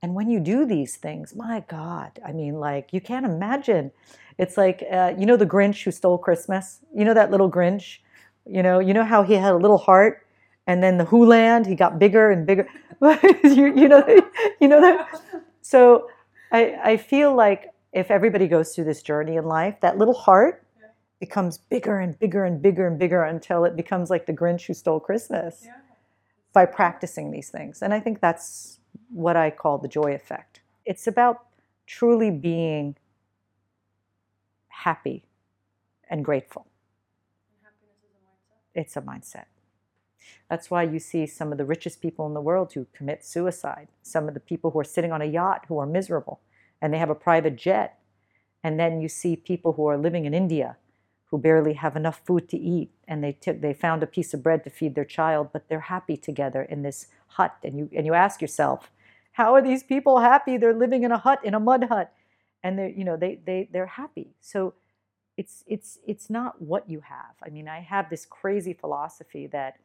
And 0.03 0.15
when 0.15 0.29
you 0.29 0.41
do 0.41 0.65
these 0.65 0.97
things, 0.97 1.35
my 1.35 1.65
God, 1.69 2.19
I 2.27 2.33
mean, 2.33 2.55
like, 2.55 2.93
you 2.93 3.01
can't 3.01 3.27
imagine. 3.27 3.93
It's 4.39 4.57
like, 4.57 4.85
uh, 4.91 5.15
you 5.17 5.27
know, 5.27 5.37
the 5.37 5.47
Grinch 5.47 5.85
who 5.85 5.91
stole 5.91 6.19
Christmas? 6.19 6.81
You 6.95 7.05
know, 7.05 7.15
that 7.15 7.31
little 7.31 7.51
Grinch? 7.51 7.99
You 8.47 8.63
know, 8.63 8.81
you 8.81 8.95
know 8.95 9.05
how 9.05 9.23
he 9.23 9.35
had 9.35 9.53
a 9.53 9.57
little 9.57 9.79
heart 9.79 10.27
and 10.67 10.83
then 10.83 10.99
the 10.99 11.05
Who 11.05 11.31
he 11.65 11.75
got 11.75 11.99
bigger 11.99 12.31
and 12.31 12.47
bigger. 12.47 12.69
you, 13.43 13.75
you 13.77 13.89
know, 13.89 14.05
you 14.61 14.69
know 14.69 14.81
that. 14.81 15.21
So 15.61 16.09
I, 16.53 16.79
I 16.85 16.97
feel 16.99 17.35
like 17.35 17.73
if 17.93 18.11
everybody 18.11 18.47
goes 18.47 18.75
through 18.75 18.85
this 18.85 19.03
journey 19.03 19.37
in 19.37 19.45
life, 19.45 19.81
that 19.81 19.99
little 19.99 20.15
heart 20.15 20.65
becomes 21.19 21.57
bigger 21.57 21.99
and 21.99 22.19
bigger 22.19 22.45
and 22.45 22.61
bigger 22.61 22.87
and 22.87 22.99
bigger 22.99 23.23
until 23.23 23.65
it 23.65 23.77
becomes 23.77 24.11
like 24.11 24.27
the 24.27 24.33
Grinch 24.33 24.67
who 24.67 24.75
stole 24.75 24.99
Christmas 24.99 25.63
yeah. 25.65 25.77
by 26.53 26.67
practicing 26.67 27.31
these 27.31 27.49
things. 27.49 27.81
And 27.81 27.95
I 27.95 28.01
think 28.01 28.21
that's 28.21 28.81
what 29.09 29.37
I 29.37 29.51
call 29.51 29.79
the 29.79 29.89
joy 29.89 30.15
effect. 30.15 30.61
It's 30.85 31.07
about 31.07 31.47
truly 31.87 32.31
being 32.31 32.97
happy 34.69 35.25
and 36.11 36.25
grateful. 36.25 36.67
And 38.75 38.85
it's 38.85 38.97
a 38.97 39.01
mindset. 39.01 39.45
That's 40.53 40.71
why 40.71 40.83
you 40.83 40.99
see 40.99 41.25
some 41.25 41.51
of 41.51 41.57
the 41.57 41.65
richest 41.65 42.03
people 42.03 42.27
in 42.27 42.35
the 42.35 42.41
world 42.43 42.75
who 42.75 42.87
commit 42.93 43.25
suicide, 43.25 43.89
some 44.03 44.29
of 44.29 44.35
the 44.35 44.39
people 44.39 44.71
who 44.71 44.81
are 44.81 44.85
sitting 44.85 45.11
on 45.11 45.23
a 45.23 45.25
yacht 45.25 45.65
who 45.67 45.79
are 45.79 45.87
miserable 45.87 46.41
and 46.83 46.93
they 46.93 46.99
have 46.99 47.09
a 47.09 47.15
private 47.15 47.57
jet. 47.57 47.99
And 48.63 48.79
then 48.79 49.01
you 49.01 49.09
see 49.09 49.35
people 49.35 49.73
who 49.73 49.87
are 49.87 49.97
living 49.97 50.27
in 50.27 50.35
India 50.35 50.77
who 51.31 51.39
barely 51.39 51.73
have 51.73 51.97
enough 51.97 52.21
food 52.27 52.51
to 52.51 52.59
eat 52.59 52.91
and 53.09 53.25
they 53.25 53.35
they 53.51 53.73
found 53.73 54.03
a 54.03 54.07
piece 54.07 54.35
of 54.35 54.43
bread 54.43 54.63
to 54.65 54.69
feed 54.69 54.95
their 54.95 55.07
child 55.07 55.49
but 55.55 55.71
they're 55.71 55.89
happy 55.89 56.19
together 56.19 56.61
in 56.61 56.83
this 56.83 57.07
hut. 57.29 57.57
And 57.65 57.79
you 57.79 57.89
and 57.97 58.05
you 58.05 58.13
ask 58.13 58.43
yourself 58.43 58.91
how 59.33 59.55
are 59.55 59.63
these 59.63 59.83
people 59.83 60.21
happy? 60.21 60.59
They're 60.59 60.75
living 60.75 61.03
in 61.03 61.13
a 61.13 61.19
hut 61.19 61.43
in 61.43 61.55
a 61.55 61.61
mud 61.61 61.85
hut. 61.85 62.13
And 62.63 62.79
they 62.79 62.93
you 62.95 63.05
know 63.05 63.17
they 63.17 63.39
they 63.47 63.71
they're 63.73 63.87
happy. 63.87 64.35
So 64.43 64.75
it's 65.39 65.65
it's 65.67 65.99
it's 66.07 66.29
not 66.29 66.61
what 66.61 66.91
you 66.91 67.01
have. 67.01 67.37
I 67.43 67.49
mean 67.49 67.69
i 67.69 67.81
have 67.81 68.11
this 68.11 68.27
crazy 68.27 68.75
philosophy 68.75 69.47
that 69.47 69.79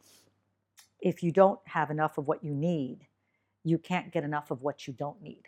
if 1.00 1.24
you 1.24 1.32
don't 1.32 1.60
have 1.66 1.92
enough 1.92 2.18
of 2.18 2.28
what 2.28 2.44
you 2.44 2.54
need, 2.54 3.08
you 3.64 3.78
can't 3.78 4.12
get 4.12 4.24
enough 4.24 4.52
of 4.52 4.62
what 4.62 4.88
you 4.88 4.94
don't 4.94 5.22
need, 5.22 5.44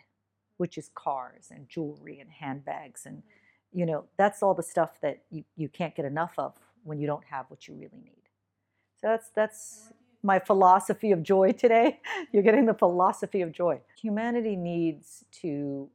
which 0.58 0.78
is 0.78 0.90
cars 0.94 1.48
and 1.50 1.68
jewelry 1.68 2.20
and 2.20 2.30
handbags. 2.30 3.06
And, 3.06 3.22
you 3.72 3.86
know, 3.86 4.04
that's 4.16 4.42
all 4.42 4.54
the 4.54 4.62
stuff 4.62 5.00
that 5.00 5.22
you, 5.30 5.44
you 5.56 5.68
can't 5.68 5.94
get 5.94 6.04
enough 6.04 6.34
of 6.38 6.54
when 6.84 6.98
you 6.98 7.06
don't 7.06 7.24
have 7.24 7.46
what 7.48 7.66
you 7.66 7.74
really 7.74 8.00
need. 8.02 8.22
So 9.00 9.08
that's, 9.08 9.30
that's 9.30 9.92
my 10.22 10.38
philosophy 10.38 11.12
of 11.12 11.22
joy 11.22 11.52
today. 11.52 12.00
You're 12.32 12.42
getting 12.42 12.66
the 12.66 12.74
philosophy 12.74 13.40
of 13.40 13.52
joy. 13.52 13.80
Humanity 14.00 14.56
needs 14.56 15.24
to 15.40 15.88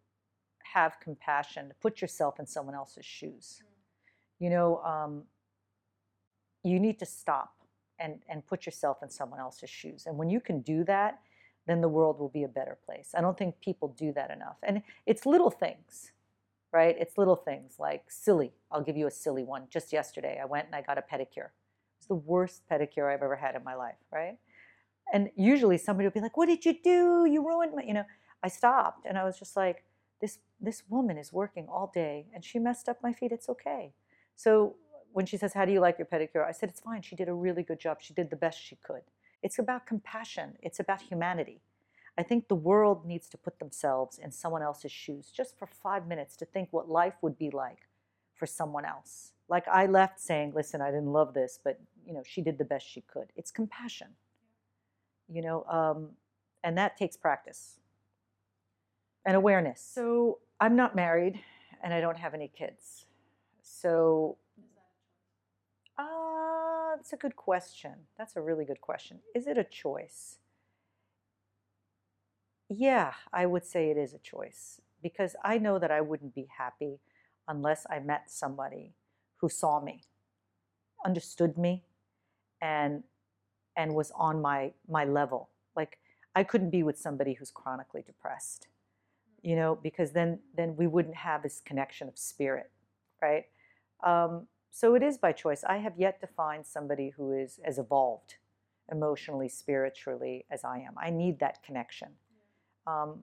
have 0.74 1.00
compassion, 1.00 1.70
to 1.70 1.76
put 1.76 2.02
yourself 2.02 2.40
in 2.40 2.48
someone 2.48 2.76
else's 2.76 3.06
shoes. 3.06 3.62
You 4.40 4.50
know, 4.50 4.82
um, 4.84 5.24
you 6.64 6.80
need 6.80 7.00
to 7.00 7.06
stop 7.06 7.54
and, 8.00 8.20
and 8.30 8.46
put 8.46 8.66
yourself 8.66 8.98
in 9.02 9.10
someone 9.10 9.40
else's 9.40 9.70
shoes. 9.70 10.06
And 10.06 10.18
when 10.18 10.30
you 10.30 10.40
can 10.40 10.62
do 10.62 10.84
that, 10.86 11.20
then 11.68 11.82
the 11.82 11.90
world 11.90 12.20
will 12.20 12.30
be 12.30 12.44
a 12.44 12.48
better 12.48 12.78
place. 12.86 13.12
I 13.16 13.22
don't 13.22 13.38
think 13.38 13.60
people 13.60 13.90
do 13.98 14.12
that 14.14 14.32
enough. 14.32 14.58
And 14.64 14.84
it's 15.06 15.26
little 15.26 15.50
things, 15.50 16.12
right? 16.72 16.96
It's 17.00 17.18
little 17.18 17.36
things 17.36 17.76
like 17.80 18.04
silly. 18.08 18.54
I'll 18.72 18.84
give 18.84 18.98
you 18.98 19.08
a 19.08 19.12
silly 19.12 19.44
one. 19.44 19.64
Just 19.70 19.92
yesterday, 19.92 20.40
I 20.42 20.46
went 20.46 20.68
and 20.68 20.76
I 20.76 20.82
got 20.82 20.98
a 20.98 21.02
pedicure. 21.02 21.48
It 21.48 22.00
was 22.00 22.08
the 22.08 22.16
worst 22.16 22.62
pedicure 22.70 23.12
I've 23.12 23.24
ever 23.24 23.36
had 23.36 23.56
in 23.56 23.64
my 23.64 23.76
life, 23.76 23.96
right? 24.12 24.38
And 25.12 25.30
usually 25.36 25.78
somebody 25.78 26.06
will 26.08 26.14
be 26.14 26.22
like, 26.22 26.38
What 26.38 26.48
did 26.48 26.66
you 26.66 26.76
do? 26.84 27.26
You 27.26 27.46
ruined 27.46 27.74
my, 27.76 27.84
you 27.84 27.94
know. 27.94 28.06
I 28.44 28.48
stopped 28.48 29.08
and 29.08 29.18
I 29.18 29.24
was 29.24 29.40
just 29.40 29.56
like, 29.56 29.84
this 30.22 30.38
this 30.62 30.84
woman 30.88 31.18
is 31.18 31.34
working 31.34 31.68
all 31.68 31.92
day 31.94 32.28
and 32.34 32.44
she 32.44 32.60
messed 32.60 32.88
up 32.88 32.98
my 33.02 33.12
feet. 33.12 33.32
It's 33.32 33.50
okay. 33.50 33.94
So 34.36 34.76
when 35.16 35.26
she 35.26 35.38
says, 35.38 35.54
How 35.54 35.64
do 35.64 35.72
you 35.72 35.80
like 35.80 35.98
your 35.98 36.08
pedicure? 36.08 36.46
I 36.46 36.52
said, 36.52 36.68
It's 36.68 36.82
fine. 36.82 37.02
She 37.02 37.16
did 37.16 37.30
a 37.30 37.34
really 37.34 37.64
good 37.64 37.80
job. 37.80 38.00
She 38.02 38.14
did 38.14 38.30
the 38.30 38.36
best 38.36 38.62
she 38.62 38.76
could. 38.84 39.02
It's 39.42 39.58
about 39.58 39.88
compassion, 39.88 40.58
it's 40.62 40.80
about 40.82 41.02
humanity. 41.02 41.62
I 42.18 42.24
think 42.24 42.48
the 42.48 42.56
world 42.56 43.06
needs 43.06 43.30
to 43.30 43.38
put 43.38 43.60
themselves 43.60 44.20
in 44.20 44.32
someone 44.32 44.62
else's 44.62 44.92
shoes 44.92 45.32
just 45.32 45.58
for 45.58 45.68
five 45.68 46.06
minutes 46.08 46.36
to 46.38 46.46
think 46.46 46.70
what 46.72 46.90
life 46.90 47.14
would 47.22 47.38
be 47.38 47.50
like 47.50 47.88
for 48.34 48.46
someone 48.46 48.84
else. 48.86 49.32
Like 49.48 49.66
I 49.70 49.86
left 49.86 50.20
saying, 50.20 50.52
listen, 50.54 50.82
I 50.82 50.92
didn't 50.92 51.12
love 51.12 51.34
this, 51.34 51.60
but 51.64 51.80
you 52.06 52.14
know, 52.14 52.24
she 52.26 52.42
did 52.42 52.58
the 52.58 52.66
best 52.66 52.86
she 52.86 53.02
could. 53.02 53.32
It's 53.38 53.52
compassion. 53.52 54.08
You 55.30 55.42
know, 55.42 55.64
um, 55.66 56.10
and 56.64 56.78
that 56.78 56.98
takes 56.98 57.16
practice 57.16 57.80
and 59.26 59.38
awareness. 59.38 59.82
So 59.82 60.40
I'm 60.60 60.76
not 60.76 60.94
married 60.94 61.40
and 61.82 61.94
I 61.94 62.02
don't 62.02 62.18
have 62.18 62.34
any 62.34 62.50
kids. 62.50 63.06
So 63.62 64.38
uh, 65.98 66.96
that's 66.96 67.14
a 67.14 67.18
good 67.18 67.36
question. 67.36 67.94
That's 68.18 68.36
a 68.36 68.42
really 68.42 68.66
good 68.66 68.82
question. 68.82 69.20
Is 69.34 69.48
it 69.48 69.58
a 69.58 69.64
choice? 69.64 70.38
Yeah, 72.70 73.14
I 73.32 73.46
would 73.46 73.66
say 73.66 73.90
it 73.92 73.98
is 73.98 74.14
a 74.14 74.20
choice 74.20 74.82
because 75.04 75.36
I 75.44 75.58
know 75.60 75.78
that 75.78 75.92
I 75.92 76.02
wouldn't 76.02 76.34
be 76.34 76.48
happy 76.58 77.00
unless 77.48 77.86
I 77.90 78.00
met 78.00 78.32
somebody 78.32 78.94
who 79.38 79.50
saw 79.50 79.80
me, 79.80 80.02
understood 81.06 81.58
me, 81.58 81.84
and 82.62 83.04
and 83.78 83.94
was 83.94 84.12
on 84.16 84.42
my 84.42 84.74
my 84.90 85.06
level. 85.06 85.50
Like 85.76 86.00
I 86.36 86.44
couldn't 86.44 86.72
be 86.72 86.82
with 86.84 86.98
somebody 86.98 87.34
who's 87.34 87.52
chronically 87.52 88.02
depressed, 88.02 88.68
you 89.44 89.56
know, 89.56 89.78
because 89.82 90.12
then 90.12 90.40
then 90.56 90.76
we 90.76 90.88
wouldn't 90.88 91.16
have 91.16 91.44
this 91.44 91.62
connection 91.64 92.08
of 92.08 92.18
spirit, 92.18 92.72
right? 93.22 93.46
Um, 94.04 94.48
so 94.76 94.94
it 94.94 95.02
is 95.02 95.18
by 95.18 95.32
choice. 95.32 95.64
I 95.64 95.78
have 95.78 95.94
yet 95.98 96.20
to 96.20 96.28
find 96.28 96.66
somebody 96.66 97.14
who 97.16 97.32
is 97.32 97.62
as 97.64 97.80
evolved 97.80 98.36
emotionally, 98.92 99.48
spiritually 99.48 100.46
as 100.52 100.66
I 100.66 100.80
am. 100.80 100.96
I 100.98 101.12
need 101.12 101.40
that 101.40 101.64
connection. 101.64 102.10
Um, 102.86 103.22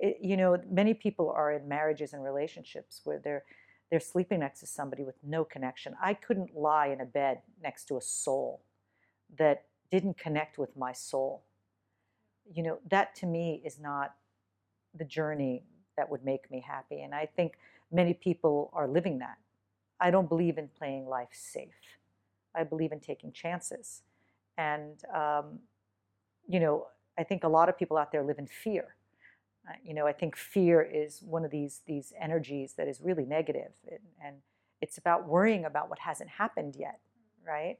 it, 0.00 0.16
you 0.22 0.38
know, 0.38 0.56
many 0.66 0.94
people 0.94 1.28
are 1.28 1.52
in 1.52 1.68
marriages 1.68 2.14
and 2.14 2.24
relationships 2.24 3.02
where 3.04 3.20
they're 3.22 3.44
they're 3.90 4.00
sleeping 4.00 4.40
next 4.40 4.60
to 4.60 4.66
somebody 4.66 5.04
with 5.04 5.16
no 5.22 5.44
connection. 5.44 5.94
I 6.02 6.14
couldn't 6.14 6.56
lie 6.56 6.86
in 6.86 7.02
a 7.02 7.04
bed 7.04 7.42
next 7.62 7.84
to 7.88 7.98
a 7.98 8.00
soul 8.00 8.62
that 9.38 9.66
didn't 9.90 10.16
connect 10.16 10.56
with 10.56 10.74
my 10.74 10.92
soul. 10.92 11.42
You 12.50 12.62
know, 12.62 12.78
that 12.90 13.14
to 13.16 13.26
me 13.26 13.60
is 13.62 13.78
not 13.78 14.14
the 14.94 15.04
journey 15.04 15.64
that 15.98 16.10
would 16.10 16.24
make 16.24 16.50
me 16.50 16.64
happy. 16.66 17.02
And 17.02 17.14
I 17.14 17.26
think 17.26 17.58
many 17.92 18.14
people 18.14 18.70
are 18.72 18.88
living 18.88 19.18
that. 19.18 19.36
I 20.04 20.10
don't 20.10 20.28
believe 20.28 20.58
in 20.58 20.68
playing 20.68 21.06
life 21.06 21.30
safe. 21.32 21.80
I 22.54 22.62
believe 22.62 22.92
in 22.92 23.00
taking 23.00 23.32
chances. 23.32 24.02
And, 24.58 25.02
um, 25.12 25.60
you 26.46 26.60
know, 26.60 26.88
I 27.18 27.24
think 27.24 27.42
a 27.42 27.48
lot 27.48 27.70
of 27.70 27.78
people 27.78 27.96
out 27.96 28.12
there 28.12 28.22
live 28.22 28.38
in 28.38 28.46
fear. 28.46 28.96
Uh, 29.66 29.72
you 29.82 29.94
know, 29.94 30.06
I 30.06 30.12
think 30.12 30.36
fear 30.36 30.82
is 30.82 31.22
one 31.22 31.42
of 31.42 31.50
these 31.50 31.80
these 31.86 32.12
energies 32.20 32.74
that 32.74 32.86
is 32.86 33.00
really 33.00 33.24
negative, 33.24 33.72
and, 33.90 34.00
and 34.22 34.36
it's 34.82 34.98
about 34.98 35.26
worrying 35.26 35.64
about 35.64 35.88
what 35.88 35.98
hasn't 36.00 36.28
happened 36.28 36.76
yet, 36.78 37.00
right? 37.46 37.78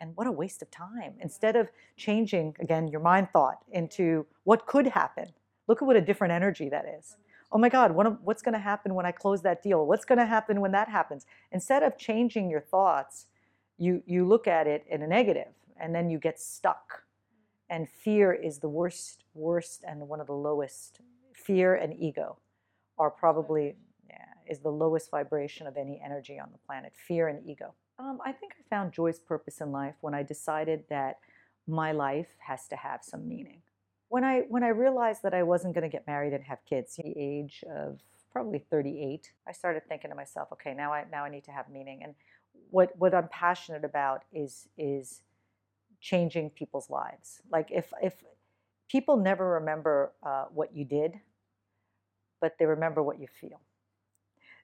And 0.00 0.16
what 0.16 0.26
a 0.26 0.32
waste 0.32 0.62
of 0.62 0.70
time. 0.70 1.12
Instead 1.20 1.54
of 1.56 1.68
changing 1.98 2.56
again 2.58 2.88
your 2.88 3.02
mind 3.02 3.28
thought 3.34 3.58
into 3.70 4.24
what 4.44 4.66
could 4.66 4.86
happen, 4.86 5.26
look 5.68 5.82
at 5.82 5.86
what 5.86 5.96
a 5.96 6.00
different 6.00 6.32
energy 6.32 6.70
that 6.70 6.86
is. 6.98 7.18
Oh 7.52 7.58
my 7.58 7.68
God, 7.68 7.92
what, 7.92 8.22
what's 8.22 8.42
going 8.42 8.54
to 8.54 8.58
happen 8.58 8.94
when 8.94 9.06
I 9.06 9.12
close 9.12 9.42
that 9.42 9.62
deal? 9.62 9.86
What's 9.86 10.04
going 10.04 10.18
to 10.18 10.26
happen 10.26 10.60
when 10.60 10.72
that 10.72 10.88
happens? 10.88 11.26
Instead 11.52 11.82
of 11.82 11.96
changing 11.96 12.50
your 12.50 12.60
thoughts, 12.60 13.26
you 13.78 14.02
you 14.06 14.26
look 14.26 14.46
at 14.46 14.66
it 14.66 14.84
in 14.88 15.02
a 15.02 15.06
negative, 15.06 15.52
and 15.78 15.94
then 15.94 16.10
you 16.10 16.18
get 16.18 16.40
stuck. 16.40 17.02
And 17.68 17.88
fear 17.88 18.32
is 18.32 18.58
the 18.58 18.68
worst, 18.68 19.24
worst, 19.34 19.84
and 19.86 20.08
one 20.08 20.20
of 20.20 20.26
the 20.26 20.34
lowest 20.34 21.00
fear 21.36 21.74
and 21.74 21.94
ego 21.98 22.38
are 22.98 23.10
probably 23.10 23.76
yeah, 24.08 24.16
is 24.48 24.60
the 24.60 24.70
lowest 24.70 25.10
vibration 25.10 25.66
of 25.66 25.76
any 25.76 26.00
energy 26.04 26.38
on 26.38 26.48
the 26.52 26.58
planet 26.66 26.92
fear 26.96 27.28
and 27.28 27.46
ego 27.48 27.74
um, 27.98 28.18
i 28.24 28.32
think 28.32 28.54
i 28.58 28.74
found 28.74 28.92
joy's 28.92 29.18
purpose 29.18 29.60
in 29.60 29.70
life 29.70 29.94
when 30.00 30.14
i 30.14 30.22
decided 30.22 30.84
that 30.88 31.18
my 31.66 31.92
life 31.92 32.28
has 32.38 32.66
to 32.68 32.76
have 32.76 33.00
some 33.02 33.28
meaning 33.28 33.60
when 34.08 34.24
i 34.24 34.40
when 34.48 34.62
i 34.62 34.68
realized 34.68 35.22
that 35.22 35.34
i 35.34 35.42
wasn't 35.42 35.74
going 35.74 35.88
to 35.88 35.88
get 35.88 36.06
married 36.06 36.32
and 36.32 36.44
have 36.44 36.58
kids 36.68 36.96
the 36.96 37.14
age 37.16 37.64
of 37.74 38.00
probably 38.32 38.58
38 38.58 39.32
i 39.48 39.52
started 39.52 39.82
thinking 39.88 40.10
to 40.10 40.16
myself 40.16 40.48
okay 40.52 40.74
now 40.74 40.92
i 40.92 41.04
now 41.10 41.24
i 41.24 41.28
need 41.28 41.44
to 41.44 41.52
have 41.52 41.68
meaning 41.68 42.02
and 42.02 42.14
what 42.70 42.92
what 42.98 43.14
i'm 43.14 43.28
passionate 43.28 43.84
about 43.84 44.24
is 44.32 44.68
is 44.76 45.22
changing 46.00 46.50
people's 46.50 46.90
lives 46.90 47.40
like 47.50 47.70
if 47.70 47.92
if 48.02 48.22
people 48.88 49.16
never 49.16 49.50
remember 49.50 50.12
uh, 50.22 50.44
what 50.52 50.74
you 50.76 50.84
did 50.84 51.20
but 52.40 52.58
they 52.58 52.66
remember 52.66 53.02
what 53.02 53.20
you 53.20 53.26
feel. 53.26 53.60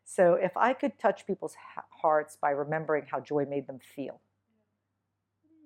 So 0.04 0.34
if 0.34 0.56
I 0.56 0.72
could 0.72 0.98
touch 0.98 1.26
people's 1.26 1.56
hearts 1.90 2.36
by 2.40 2.50
remembering 2.50 3.06
how 3.10 3.20
joy 3.20 3.44
made 3.44 3.66
them 3.66 3.78
feel, 3.78 4.20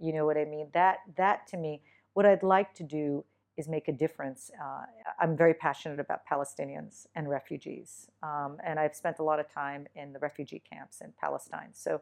you 0.01 0.13
know 0.13 0.27
what 0.27 0.37
I 0.37 0.45
mean? 0.45 0.69
That 0.75 0.99
that 1.17 1.47
to 1.49 1.57
me, 1.57 1.83
what 2.13 2.27
I'd 2.27 2.43
like 2.43 2.75
to 2.75 2.83
do 2.83 3.25
is 3.57 3.69
make 3.69 3.89
a 3.89 3.93
difference. 3.93 4.51
Uh, 4.63 4.85
I'm 5.19 5.37
very 5.37 5.55
passionate 5.55 6.01
about 6.01 6.21
Palestinians 6.31 7.07
and 7.15 7.29
refugees, 7.29 8.09
um, 8.23 8.59
and 8.65 8.79
I've 8.79 8.95
spent 8.95 9.19
a 9.19 9.23
lot 9.23 9.41
of 9.41 9.51
time 9.53 9.87
in 9.95 10.13
the 10.13 10.19
refugee 10.19 10.63
camps 10.71 11.01
in 11.01 11.13
Palestine. 11.21 11.71
So, 11.73 12.01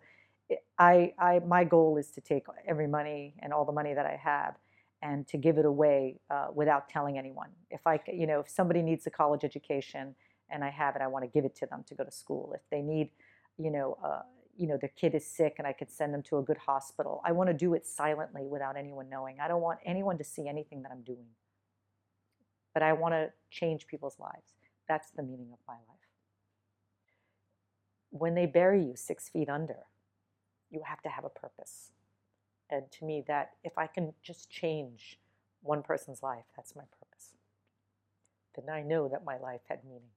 I, 0.79 1.15
I 1.19 1.41
my 1.41 1.65
goal 1.65 1.97
is 1.97 2.11
to 2.13 2.21
take 2.21 2.45
every 2.67 2.87
money 2.87 3.35
and 3.41 3.53
all 3.53 3.65
the 3.65 3.73
money 3.73 3.95
that 3.95 4.07
I 4.07 4.17
have 4.23 4.57
and 5.05 5.27
to 5.29 5.37
give 5.37 5.59
it 5.59 5.67
away 5.67 6.19
uh, 6.31 6.49
without 6.53 6.89
telling 6.89 7.19
anyone. 7.19 7.51
If 7.71 7.87
I, 7.87 8.01
you 8.13 8.27
know, 8.27 8.41
if 8.41 8.49
somebody 8.49 8.83
needs 8.83 9.07
a 9.07 9.11
college 9.11 9.45
education 9.45 10.15
and 10.51 10.65
I 10.65 10.71
have 10.71 10.97
it, 10.97 11.03
I 11.03 11.07
want 11.07 11.25
to 11.25 11.29
give 11.29 11.45
it 11.45 11.55
to 11.57 11.67
them 11.67 11.85
to 11.89 11.95
go 11.95 12.05
to 12.05 12.11
school. 12.11 12.53
If 12.55 12.63
they 12.71 12.81
need, 12.81 13.11
you 13.59 13.71
know, 13.71 13.99
uh, 14.03 14.23
you 14.57 14.67
know, 14.67 14.79
their 14.79 14.91
kid 14.91 15.15
is 15.15 15.27
sick 15.27 15.57
and 15.59 15.67
I 15.67 15.73
could 15.73 15.91
send 15.91 16.15
them 16.15 16.23
to 16.25 16.39
a 16.39 16.43
good 16.43 16.57
hospital. 16.57 17.21
I 17.25 17.33
want 17.33 17.49
to 17.49 17.55
do 17.55 17.75
it 17.75 17.87
silently 17.87 18.47
without 18.47 18.77
anyone 18.77 19.11
knowing. 19.11 19.41
I 19.41 19.49
don't 19.49 19.61
want 19.61 19.81
anyone 19.85 20.17
to 20.19 20.25
see 20.25 20.49
anything 20.49 20.83
that 20.83 20.93
I'm 20.93 21.03
doing. 21.03 21.27
But 22.75 22.83
I 22.83 22.93
want 22.93 23.15
to 23.15 23.33
change 23.51 23.87
people's 23.87 24.19
lives. 24.19 24.53
That's 24.89 25.11
the 25.11 25.23
meaning 25.23 25.49
of 25.53 25.59
my 25.67 25.75
life. 25.75 26.09
When 28.11 28.35
they 28.35 28.47
bury 28.47 28.85
you 28.85 28.95
six 28.97 29.29
feet 29.29 29.49
under, 29.49 29.87
you 30.71 30.83
have 30.85 31.01
to 31.03 31.09
have 31.09 31.25
a 31.25 31.31
purpose. 31.31 31.93
And 32.71 32.91
to 32.93 33.05
me, 33.05 33.25
that 33.27 33.53
if 33.63 33.79
I 33.79 33.87
can 33.87 34.13
just 34.23 34.51
change 34.51 35.19
one 35.63 35.83
person's 35.83 36.23
life, 36.23 36.45
that's 36.57 36.75
my 36.75 36.85
purpose. 37.01 37.33
Then 38.57 38.75
I 38.75 38.83
know 38.83 39.09
that 39.09 39.25
my 39.25 39.39
life 39.39 39.61
had 39.69 39.85
meaning. 39.85 40.11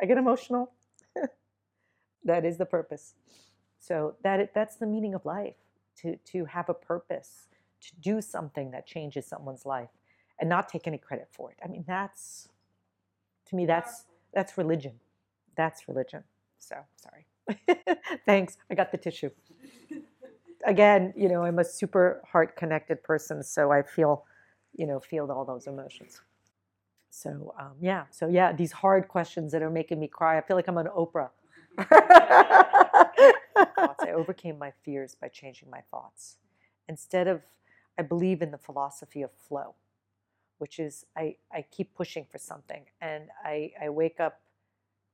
I 0.00 0.06
get 0.06 0.18
emotional. 0.18 0.72
that 2.24 2.44
is 2.44 2.58
the 2.58 2.66
purpose. 2.66 3.14
So 3.78 4.16
that 4.22 4.52
that's 4.54 4.76
the 4.76 4.86
meaning 4.86 5.14
of 5.14 5.24
life 5.24 5.56
to 5.98 6.16
to 6.16 6.44
have 6.46 6.68
a 6.68 6.74
purpose, 6.74 7.48
to 7.80 7.94
do 7.96 8.20
something 8.20 8.70
that 8.72 8.86
changes 8.86 9.26
someone's 9.26 9.64
life, 9.64 9.90
and 10.40 10.48
not 10.48 10.68
take 10.68 10.86
any 10.86 10.98
credit 10.98 11.28
for 11.32 11.50
it. 11.50 11.58
I 11.64 11.68
mean, 11.68 11.84
that's 11.86 12.48
to 13.48 13.56
me 13.56 13.66
that's 13.66 14.04
that's 14.34 14.58
religion. 14.58 14.92
That's 15.56 15.88
religion. 15.88 16.24
So 16.58 16.76
sorry. 16.96 17.26
Thanks. 18.26 18.58
I 18.70 18.74
got 18.74 18.92
the 18.92 18.98
tissue 18.98 19.30
again, 20.66 21.14
you 21.16 21.28
know, 21.28 21.44
I'm 21.44 21.58
a 21.58 21.64
super 21.64 22.22
heart 22.30 22.56
connected 22.56 23.02
person, 23.02 23.42
so 23.42 23.70
I 23.70 23.82
feel, 23.82 24.24
you 24.74 24.86
know, 24.86 25.00
feel 25.00 25.30
all 25.30 25.44
those 25.44 25.66
emotions. 25.66 26.20
So 27.10 27.54
um, 27.58 27.72
yeah, 27.80 28.04
so 28.10 28.28
yeah, 28.28 28.52
these 28.52 28.72
hard 28.72 29.08
questions 29.08 29.52
that 29.52 29.62
are 29.62 29.70
making 29.70 29.98
me 29.98 30.08
cry. 30.08 30.36
I 30.36 30.42
feel 30.42 30.56
like 30.56 30.68
I'm 30.68 30.76
on 30.76 30.86
Oprah. 30.86 31.30
I 33.98 34.12
overcame 34.14 34.58
my 34.58 34.72
fears 34.84 35.14
by 35.18 35.28
changing 35.28 35.70
my 35.70 35.80
thoughts. 35.90 36.36
Instead 36.88 37.26
of, 37.26 37.42
I 37.98 38.02
believe 38.02 38.42
in 38.42 38.50
the 38.50 38.58
philosophy 38.58 39.22
of 39.22 39.30
flow, 39.48 39.74
which 40.58 40.78
is 40.78 41.04
I, 41.16 41.36
I 41.52 41.64
keep 41.70 41.94
pushing 41.94 42.26
for 42.30 42.38
something 42.38 42.84
and 43.00 43.24
I, 43.44 43.72
I 43.80 43.88
wake 43.90 44.20
up 44.20 44.40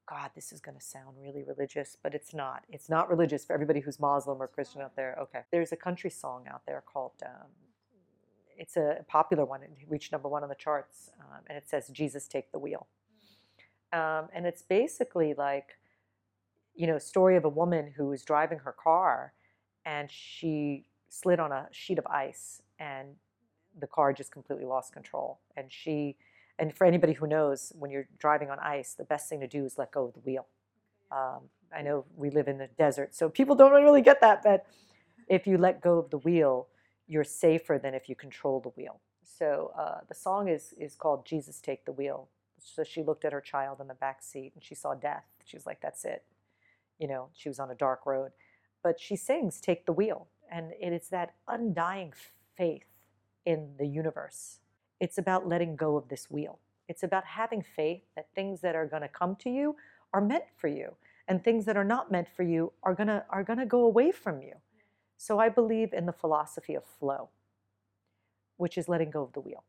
God, 0.08 0.30
this 0.34 0.52
is 0.52 0.60
going 0.60 0.76
to 0.76 0.84
sound 0.84 1.16
really 1.20 1.42
religious, 1.42 1.96
but 2.02 2.14
it's 2.14 2.34
not. 2.34 2.64
It's 2.68 2.88
not 2.88 3.08
religious 3.08 3.44
for 3.44 3.52
everybody 3.54 3.80
who's 3.80 4.00
Muslim 4.00 4.42
or 4.42 4.48
Christian 4.48 4.82
out 4.82 4.96
there. 4.96 5.16
Okay. 5.20 5.40
There's 5.50 5.72
a 5.72 5.76
country 5.76 6.10
song 6.10 6.44
out 6.52 6.62
there 6.66 6.82
called, 6.84 7.12
um, 7.24 7.48
it's 8.58 8.76
a 8.76 9.04
popular 9.08 9.44
one. 9.44 9.62
It 9.62 9.70
reached 9.88 10.12
number 10.12 10.28
one 10.28 10.42
on 10.42 10.48
the 10.48 10.54
charts. 10.54 11.10
Um, 11.20 11.40
and 11.46 11.56
it 11.56 11.68
says, 11.68 11.88
Jesus, 11.88 12.26
take 12.26 12.52
the 12.52 12.58
wheel. 12.58 12.88
Um, 13.92 14.28
and 14.34 14.44
it's 14.46 14.62
basically 14.62 15.34
like, 15.34 15.78
you 16.74 16.86
know, 16.86 16.98
story 16.98 17.36
of 17.36 17.44
a 17.44 17.48
woman 17.48 17.94
who 17.96 18.06
was 18.06 18.22
driving 18.22 18.58
her 18.60 18.72
car 18.72 19.34
and 19.84 20.10
she 20.10 20.84
slid 21.08 21.38
on 21.38 21.52
a 21.52 21.68
sheet 21.70 21.98
of 21.98 22.06
ice 22.06 22.62
and 22.78 23.16
the 23.78 23.86
car 23.86 24.12
just 24.12 24.32
completely 24.32 24.64
lost 24.64 24.92
control. 24.92 25.40
And 25.56 25.72
she, 25.72 26.16
and 26.58 26.74
for 26.74 26.86
anybody 26.86 27.14
who 27.14 27.26
knows, 27.26 27.72
when 27.78 27.90
you're 27.90 28.08
driving 28.18 28.50
on 28.50 28.58
ice, 28.58 28.94
the 28.94 29.04
best 29.04 29.28
thing 29.28 29.40
to 29.40 29.48
do 29.48 29.64
is 29.64 29.78
let 29.78 29.92
go 29.92 30.06
of 30.06 30.14
the 30.14 30.20
wheel. 30.20 30.46
Um, 31.10 31.42
I 31.74 31.82
know 31.82 32.04
we 32.16 32.30
live 32.30 32.48
in 32.48 32.58
the 32.58 32.68
desert, 32.78 33.14
so 33.14 33.28
people 33.28 33.54
don't 33.54 33.72
really 33.72 34.02
get 34.02 34.20
that, 34.20 34.42
but 34.42 34.66
if 35.28 35.46
you 35.46 35.58
let 35.58 35.80
go 35.80 35.98
of 35.98 36.10
the 36.10 36.18
wheel, 36.18 36.68
you're 37.06 37.24
safer 37.24 37.78
than 37.82 37.94
if 37.94 38.08
you 38.08 38.14
control 38.14 38.60
the 38.60 38.70
wheel. 38.70 39.00
So 39.24 39.72
uh, 39.78 40.00
the 40.08 40.14
song 40.14 40.48
is 40.48 40.74
is 40.78 40.94
called 40.94 41.26
"Jesus 41.26 41.60
Take 41.60 41.84
the 41.84 41.92
Wheel." 41.92 42.28
So 42.58 42.84
she 42.84 43.02
looked 43.02 43.24
at 43.24 43.32
her 43.32 43.40
child 43.40 43.80
in 43.80 43.88
the 43.88 43.94
back 43.94 44.22
seat 44.22 44.52
and 44.54 44.62
she 44.62 44.74
saw 44.74 44.94
death. 44.94 45.24
She 45.44 45.56
was 45.56 45.66
like, 45.66 45.80
"That's 45.80 46.04
it," 46.04 46.24
you 46.98 47.08
know. 47.08 47.28
She 47.34 47.48
was 47.48 47.58
on 47.58 47.70
a 47.70 47.74
dark 47.74 48.06
road, 48.06 48.32
but 48.82 49.00
she 49.00 49.16
sings 49.16 49.60
"Take 49.60 49.86
the 49.86 49.92
Wheel," 49.92 50.28
and 50.50 50.72
it 50.80 50.92
is 50.92 51.08
that 51.08 51.34
undying 51.48 52.12
faith 52.56 52.84
in 53.44 53.74
the 53.78 53.86
universe 53.86 54.58
it's 55.02 55.18
about 55.18 55.48
letting 55.48 55.74
go 55.74 55.96
of 55.96 56.08
this 56.08 56.30
wheel. 56.30 56.60
It's 56.86 57.02
about 57.02 57.24
having 57.24 57.60
faith 57.60 58.02
that 58.14 58.28
things 58.36 58.60
that 58.60 58.76
are 58.76 58.86
going 58.86 59.02
to 59.02 59.08
come 59.08 59.34
to 59.40 59.50
you 59.50 59.74
are 60.14 60.20
meant 60.20 60.44
for 60.56 60.68
you 60.68 60.94
and 61.26 61.42
things 61.42 61.64
that 61.64 61.76
are 61.76 61.82
not 61.82 62.12
meant 62.12 62.28
for 62.28 62.44
you 62.44 62.72
are 62.84 62.94
going 62.94 63.08
to 63.08 63.24
are 63.28 63.42
going 63.42 63.58
to 63.58 63.66
go 63.66 63.80
away 63.80 64.12
from 64.12 64.42
you. 64.42 64.54
So 65.16 65.40
I 65.40 65.48
believe 65.48 65.92
in 65.92 66.06
the 66.06 66.12
philosophy 66.12 66.76
of 66.76 66.84
flow, 66.84 67.30
which 68.58 68.78
is 68.78 68.88
letting 68.88 69.10
go 69.10 69.24
of 69.24 69.32
the 69.32 69.40
wheel. 69.40 69.64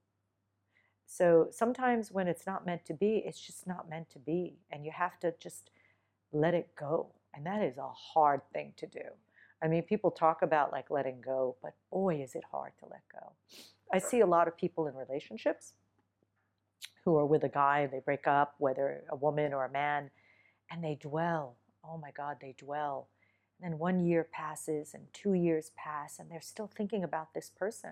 So 1.07 1.47
sometimes 1.49 2.11
when 2.11 2.27
it's 2.27 2.45
not 2.45 2.63
meant 2.63 2.85
to 2.85 2.93
be, 2.93 3.23
it's 3.25 3.41
just 3.41 3.65
not 3.65 3.89
meant 3.89 4.11
to 4.11 4.19
be 4.19 4.57
and 4.69 4.85
you 4.85 4.91
have 4.91 5.19
to 5.21 5.33
just 5.39 5.71
let 6.31 6.53
it 6.53 6.75
go. 6.75 7.07
And 7.33 7.43
that 7.47 7.63
is 7.63 7.79
a 7.79 7.89
hard 7.89 8.41
thing 8.53 8.73
to 8.77 8.85
do. 8.85 8.99
I 9.63 9.67
mean, 9.67 9.84
people 9.84 10.12
talk 10.12 10.41
about 10.41 10.74
like 10.74 10.91
letting 10.91 11.22
go, 11.22 11.55
but 11.63 11.74
boy, 11.89 12.22
is 12.22 12.36
it 12.36 12.43
hard 12.51 12.74
to 12.79 12.86
let 12.91 13.01
go. 13.12 13.32
I 13.93 14.00
see 14.00 14.20
a 14.20 14.25
lot 14.25 14.48
of 14.48 14.58
people 14.58 14.88
in 14.88 14.96
relationships 14.96 15.74
who 17.05 17.15
are 17.17 17.25
with 17.25 17.43
a 17.43 17.50
guy, 17.50 17.82
and 17.82 17.91
they 17.91 18.00
break 18.00 18.27
up, 18.27 18.55
whether 18.58 19.03
a 19.10 19.15
woman 19.15 19.53
or 19.53 19.65
a 19.65 19.72
man, 19.72 20.10
and 20.70 20.84
they 20.84 20.96
dwell. 20.96 21.55
Oh 21.84 21.98
my 21.98 22.12
God, 22.12 22.38
they 22.41 22.55
dwell. 22.58 23.08
And 23.62 23.72
then 23.72 23.79
one 23.79 24.00
year 24.00 24.27
passes 24.29 24.93
and 24.93 25.03
two 25.13 25.34
years 25.34 25.72
pass, 25.77 26.20
and 26.20 26.29
they're 26.29 26.41
still 26.41 26.67
thinking 26.67 27.03
about 27.03 27.34
this 27.34 27.50
person. 27.50 27.91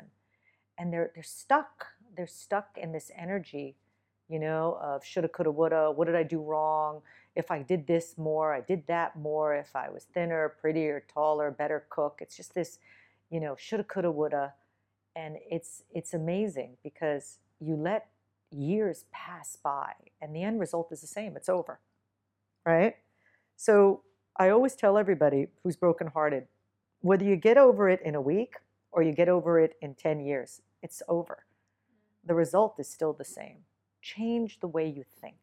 And 0.78 0.92
they're, 0.92 1.12
they're 1.14 1.24
stuck. 1.24 1.88
They're 2.16 2.28
stuck 2.28 2.78
in 2.82 2.92
this 2.92 3.12
energy, 3.16 3.76
you 4.28 4.40
know, 4.40 4.78
of 4.82 5.06
shoulda, 5.06 5.30
coulda, 5.30 5.52
woulda. 5.52 5.92
What 5.92 6.06
did 6.06 6.16
I 6.16 6.24
do 6.24 6.42
wrong? 6.42 7.02
If 7.36 7.50
I 7.50 7.62
did 7.62 7.88
this 7.88 8.18
more, 8.18 8.54
I 8.54 8.62
did 8.62 8.88
that 8.88 9.18
more. 9.18 9.56
If 9.56 9.76
I 9.76 9.90
was 9.90 10.06
thinner, 10.14 10.50
prettier, 10.60 11.04
taller, 11.14 11.52
better 11.52 11.86
cook. 11.90 12.20
It's 12.22 12.36
just 12.36 12.54
this, 12.54 12.80
you 13.30 13.40
know, 13.40 13.56
shoulda, 13.58 13.84
coulda, 13.86 14.12
woulda 14.12 14.54
and 15.16 15.38
it's 15.50 15.84
it's 15.92 16.14
amazing 16.14 16.78
because 16.84 17.40
you 17.60 17.76
let 17.76 18.08
years 18.52 19.06
pass 19.12 19.58
by 19.62 19.94
and 20.22 20.36
the 20.36 20.44
end 20.44 20.60
result 20.60 20.92
is 20.92 21.02
the 21.02 21.08
same 21.08 21.36
it's 21.36 21.50
over. 21.50 21.80
Right? 22.66 22.96
So 23.56 24.04
I 24.38 24.50
always 24.50 24.76
tell 24.76 24.98
everybody 24.98 25.48
who's 25.64 25.76
brokenhearted 25.76 26.48
whether 27.02 27.26
you 27.26 27.36
get 27.36 27.58
over 27.58 27.90
it 27.90 28.02
in 28.04 28.16
a 28.16 28.22
week 28.22 28.56
or 28.92 29.04
you 29.04 29.12
get 29.12 29.30
over 29.30 29.60
it 29.60 29.76
in 29.82 29.96
10 29.96 30.20
years, 30.20 30.62
it's 30.84 31.02
over. 31.08 31.46
The 32.26 32.36
result 32.36 32.76
is 32.80 32.88
still 32.88 33.14
the 33.14 33.26
same. 33.26 33.60
Change 34.02 34.60
the 34.60 34.68
way 34.68 34.88
you 34.88 35.04
think. 35.04 35.36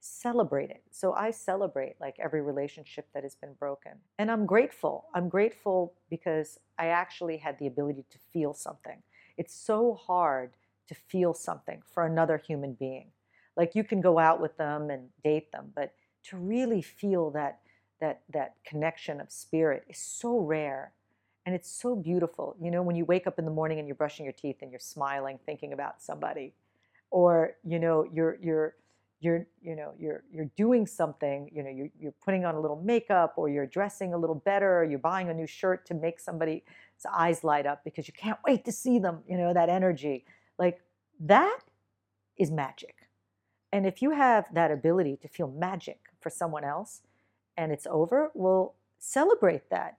Celebrate 0.00 0.70
it. 0.70 0.82
So 0.90 1.12
I 1.12 1.30
celebrate 1.30 1.96
like 2.00 2.16
every 2.18 2.40
relationship 2.40 3.08
that 3.14 3.24
has 3.24 3.34
been 3.34 3.54
broken. 3.54 3.92
And 4.18 4.30
I'm 4.30 4.46
grateful. 4.46 5.06
I'm 5.14 5.28
grateful 5.28 5.94
because 6.08 6.58
I 6.78 6.86
actually 6.86 7.38
had 7.38 7.58
the 7.58 7.66
ability 7.66 8.04
to 8.10 8.18
feel 8.32 8.54
something. 8.54 9.02
It's 9.36 9.54
so 9.54 9.94
hard 9.94 10.52
to 10.88 10.94
feel 10.94 11.34
something 11.34 11.82
for 11.92 12.06
another 12.06 12.38
human 12.38 12.74
being. 12.74 13.08
Like 13.56 13.74
you 13.74 13.84
can 13.84 14.00
go 14.00 14.18
out 14.18 14.40
with 14.40 14.56
them 14.56 14.90
and 14.90 15.08
date 15.24 15.50
them, 15.52 15.72
but 15.74 15.92
to 16.24 16.36
really 16.36 16.82
feel 16.82 17.30
that 17.30 17.60
that 18.00 18.22
that 18.32 18.54
connection 18.64 19.20
of 19.20 19.30
spirit 19.30 19.84
is 19.88 19.98
so 19.98 20.38
rare 20.38 20.92
and 21.46 21.54
it's 21.54 21.70
so 21.70 21.96
beautiful 21.96 22.56
you 22.60 22.70
know 22.70 22.82
when 22.82 22.96
you 22.96 23.04
wake 23.04 23.26
up 23.26 23.38
in 23.38 23.44
the 23.44 23.50
morning 23.50 23.78
and 23.78 23.88
you're 23.88 23.94
brushing 23.94 24.24
your 24.24 24.32
teeth 24.32 24.56
and 24.62 24.70
you're 24.70 24.78
smiling 24.78 25.38
thinking 25.46 25.72
about 25.72 26.00
somebody 26.00 26.54
or 27.10 27.54
you 27.64 27.78
know 27.78 28.06
you're 28.12 28.38
you're 28.40 28.74
you're 29.20 29.46
you 29.60 29.74
know 29.74 29.92
you're 29.98 30.22
you're 30.32 30.50
doing 30.56 30.86
something 30.86 31.50
you 31.52 31.62
know 31.62 31.70
you're, 31.70 31.90
you're 31.98 32.14
putting 32.24 32.44
on 32.44 32.54
a 32.54 32.60
little 32.60 32.80
makeup 32.80 33.34
or 33.36 33.48
you're 33.48 33.66
dressing 33.66 34.14
a 34.14 34.18
little 34.18 34.36
better 34.36 34.78
or 34.78 34.84
you're 34.84 34.98
buying 34.98 35.28
a 35.28 35.34
new 35.34 35.46
shirt 35.46 35.84
to 35.86 35.94
make 35.94 36.20
somebody's 36.20 36.62
eyes 37.12 37.42
light 37.42 37.66
up 37.66 37.82
because 37.84 38.06
you 38.06 38.14
can't 38.14 38.38
wait 38.46 38.64
to 38.64 38.72
see 38.72 38.98
them 38.98 39.20
you 39.28 39.36
know 39.36 39.52
that 39.52 39.68
energy 39.68 40.24
like 40.58 40.80
that 41.18 41.58
is 42.36 42.50
magic 42.50 42.94
and 43.72 43.86
if 43.86 44.00
you 44.00 44.12
have 44.12 44.46
that 44.52 44.70
ability 44.70 45.18
to 45.22 45.28
feel 45.28 45.48
magic 45.48 46.00
for 46.20 46.30
someone 46.30 46.64
else 46.64 47.02
and 47.56 47.72
it's 47.72 47.86
over, 47.90 48.30
well, 48.34 48.76
celebrate 48.98 49.68
that. 49.70 49.98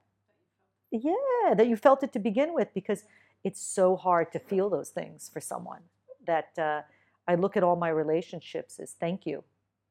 Yeah, 0.92 1.54
that 1.56 1.68
you 1.68 1.76
felt 1.76 2.04
it 2.04 2.14
to 2.14 2.20
begin 2.20 2.54
with 2.54 2.74
because 2.74 3.04
it's 3.44 3.62
so 3.62 3.96
hard 3.96 4.32
to 4.32 4.40
feel 4.40 4.70
those 4.70 4.90
things 4.90 5.30
for 5.32 5.40
someone 5.40 5.82
that 6.26 6.58
uh, 6.58 6.82
I 7.30 7.36
look 7.36 7.56
at 7.56 7.64
all 7.64 7.76
my 7.76 7.90
relationships 7.90 8.80
as 8.80 8.92
thank 9.00 9.26
you. 9.26 9.44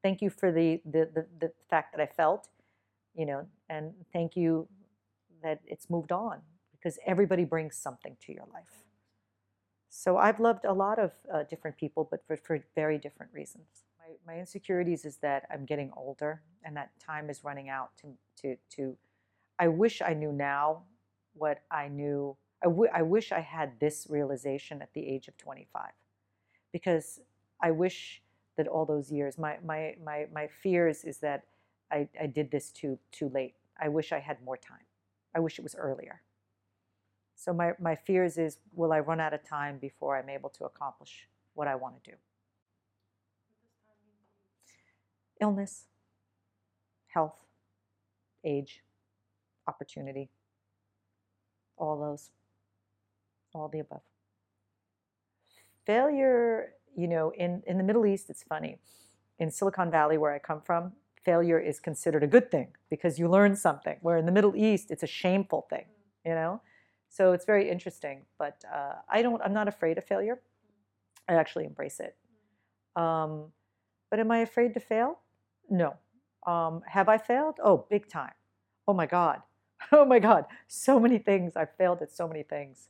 Thank 0.03 0.21
you 0.21 0.31
for 0.31 0.53
the, 0.53 0.81
the, 0.85 1.09
the, 1.15 1.27
the 1.41 1.53
fact 1.71 1.97
that 1.97 2.03
I 2.03 2.07
felt, 2.07 2.49
you 3.15 3.25
know, 3.25 3.47
and 3.71 3.93
thank 4.13 4.37
you 4.37 4.69
that 5.43 5.61
it's 5.65 5.89
moved 5.89 6.13
on 6.13 6.41
because 6.73 6.99
everybody 7.07 7.45
brings 7.45 7.77
something 7.77 8.17
to 8.27 8.33
your 8.33 8.47
life. 8.53 8.85
So 9.89 10.19
I've 10.19 10.39
loved 10.39 10.65
a 10.65 10.73
lot 10.73 10.99
of 10.99 11.13
uh, 11.33 11.45
different 11.45 11.77
people, 11.77 12.07
but 12.11 12.27
for, 12.27 12.37
for 12.37 12.63
very 12.75 12.99
different 12.99 13.33
reasons 13.33 13.85
my, 14.09 14.35
my 14.35 14.41
insecurities 14.41 15.05
is 15.05 15.17
that 15.19 15.45
I'm 15.51 15.65
getting 15.65 15.91
older 15.97 16.43
and 16.65 16.77
that 16.77 16.91
time 17.05 17.31
is 17.31 17.45
running 17.45 17.69
out 17.69 17.91
to, 18.01 18.09
to, 18.43 18.57
to 18.77 18.97
I 19.59 19.69
wish 19.69 20.03
I 20.03 20.15
knew 20.15 20.33
now 20.33 20.83
what 21.35 21.63
I 21.71 21.89
knew. 21.89 22.37
I, 22.63 22.67
w- 22.67 22.91
I 22.93 23.03
wish 23.03 23.33
I 23.33 23.41
had 23.41 23.79
this 23.81 24.07
realization 24.09 24.83
at 24.83 24.93
the 24.93 25.07
age 25.07 25.29
of 25.29 25.37
25 25.37 25.91
because 26.73 27.21
I 27.63 27.71
wish 27.71 28.23
that 28.57 28.67
all 28.67 28.85
those 28.85 29.11
years, 29.11 29.39
my, 29.39 29.57
my, 29.65 29.95
my, 30.05 30.27
my 30.33 30.49
fears 30.63 31.05
is 31.05 31.19
that 31.19 31.45
I, 31.91 32.09
I 32.21 32.27
did 32.27 32.51
this 32.51 32.71
too, 32.71 32.99
too 33.13 33.31
late. 33.33 33.55
I 33.81 33.89
wish 33.89 34.13
I 34.13 34.19
had 34.19 34.43
more 34.45 34.57
time. 34.57 34.85
I 35.35 35.41
wish 35.41 35.59
it 35.59 35.63
was 35.63 35.75
earlier. 35.75 36.23
So 37.37 37.53
my, 37.53 37.73
my 37.81 37.95
fears 37.95 38.37
is, 38.37 38.59
will 38.75 38.93
I 38.93 38.99
run 38.99 39.21
out 39.21 39.33
of 39.33 39.45
time 39.45 39.79
before 39.79 40.19
I'm 40.19 40.29
able 40.29 40.51
to 40.51 40.65
accomplish 40.65 41.29
what 41.55 41.69
I 41.69 41.77
want 41.77 42.03
to 42.03 42.11
do? 42.11 42.17
illness, 45.41 45.85
health, 47.09 47.37
age, 48.45 48.83
opportunity, 49.67 50.29
all 51.77 51.99
those, 51.99 52.31
all 53.55 53.69
the 53.69 53.79
above. 53.81 54.03
Failure, 55.89 56.75
you 56.95 57.09
know, 57.09 57.31
in, 57.31 57.63
in 57.67 57.79
the 57.79 57.83
Middle 57.83 58.05
East, 58.05 58.29
it's 58.29 58.43
funny. 58.43 58.77
In 59.39 59.51
Silicon 59.51 59.91
Valley, 59.91 60.19
where 60.19 60.35
I 60.35 60.39
come 60.39 60.61
from, 60.61 60.93
failure 61.25 61.59
is 61.59 61.81
considered 61.81 62.23
a 62.23 62.27
good 62.27 62.51
thing 62.51 62.69
because 62.91 63.19
you 63.19 63.27
learn 63.27 63.57
something. 63.57 63.97
Where 64.03 64.19
in 64.19 64.27
the 64.27 64.33
Middle 64.33 64.55
East, 64.55 64.91
it's 64.91 65.03
a 65.03 65.07
shameful 65.07 65.67
thing, 65.71 65.87
you 66.27 66.33
know? 66.33 66.61
So 67.09 67.33
it's 67.33 67.47
very 67.47 67.71
interesting. 67.71 68.27
But 68.39 68.63
uh, 68.71 68.97
I 69.09 69.23
don't, 69.23 69.41
I'm 69.41 69.55
not 69.55 69.67
afraid 69.67 69.97
of 69.97 70.05
failure. 70.05 70.43
I 71.27 71.37
actually 71.37 71.65
embrace 71.65 72.01
it. 72.01 72.17
Um, 72.95 73.45
but 74.11 74.21
am 74.21 74.31
I 74.31 74.41
afraid 74.41 74.75
to 74.75 74.81
fail? 74.81 75.21
No. 75.71 75.95
Um, 76.47 76.83
have 76.87 77.09
I 77.09 77.17
failed? 77.17 77.61
Oh, 77.65 77.87
big 77.89 78.11
time. 78.11 78.35
Oh 78.87 78.93
my 78.93 79.07
God. 79.07 79.41
Oh 79.93 80.05
my 80.05 80.19
God. 80.19 80.45
So 80.67 81.01
many 81.01 81.19
things. 81.19 81.57
I've 81.57 81.75
failed 81.79 82.03
at 82.03 82.13
so 82.13 82.29
many 82.29 82.43
things. 82.43 82.89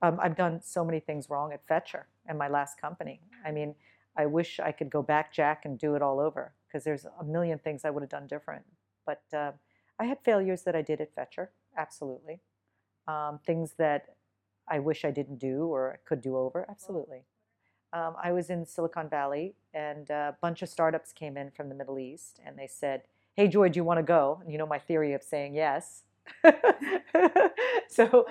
Um, 0.00 0.18
I've 0.20 0.34
done 0.34 0.60
so 0.60 0.84
many 0.84 0.98
things 0.98 1.30
wrong 1.30 1.52
at 1.52 1.64
Fetchr 1.68 2.04
and 2.26 2.38
my 2.38 2.48
last 2.48 2.80
company. 2.80 3.20
I 3.44 3.50
mean, 3.52 3.74
I 4.16 4.26
wish 4.26 4.60
I 4.60 4.72
could 4.72 4.90
go 4.90 5.02
back, 5.02 5.32
Jack, 5.32 5.64
and 5.64 5.78
do 5.78 5.94
it 5.94 6.02
all 6.02 6.20
over 6.20 6.52
because 6.68 6.84
there's 6.84 7.06
a 7.20 7.24
million 7.24 7.58
things 7.58 7.84
I 7.84 7.90
would 7.90 8.02
have 8.02 8.10
done 8.10 8.26
different. 8.26 8.64
But 9.06 9.22
uh, 9.32 9.52
I 9.98 10.04
had 10.04 10.18
failures 10.24 10.62
that 10.62 10.76
I 10.76 10.82
did 10.82 11.00
at 11.00 11.14
Fetchr, 11.14 11.48
absolutely. 11.76 12.40
Um, 13.08 13.40
things 13.46 13.74
that 13.78 14.14
I 14.68 14.78
wish 14.78 15.04
I 15.04 15.10
didn't 15.10 15.38
do 15.38 15.66
or 15.66 15.98
could 16.04 16.20
do 16.20 16.36
over, 16.36 16.66
absolutely 16.68 17.24
um, 17.92 18.14
I 18.22 18.32
was 18.32 18.50
in 18.50 18.64
Silicon 18.64 19.08
Valley, 19.08 19.54
and 19.74 20.08
a 20.10 20.36
bunch 20.40 20.62
of 20.62 20.68
startups 20.68 21.12
came 21.12 21.36
in 21.36 21.50
from 21.50 21.68
the 21.68 21.74
Middle 21.74 21.98
East, 21.98 22.40
and 22.44 22.58
they 22.58 22.66
said, 22.66 23.02
"Hey, 23.34 23.48
Joy, 23.48 23.68
do 23.68 23.78
you 23.78 23.84
want 23.84 23.98
to 23.98 24.02
go?" 24.02 24.38
And 24.42 24.50
you 24.50 24.58
know 24.58 24.66
my 24.66 24.78
theory 24.78 25.12
of 25.12 25.22
saying 25.22 25.54
yes. 25.54 26.02
so 27.88 28.26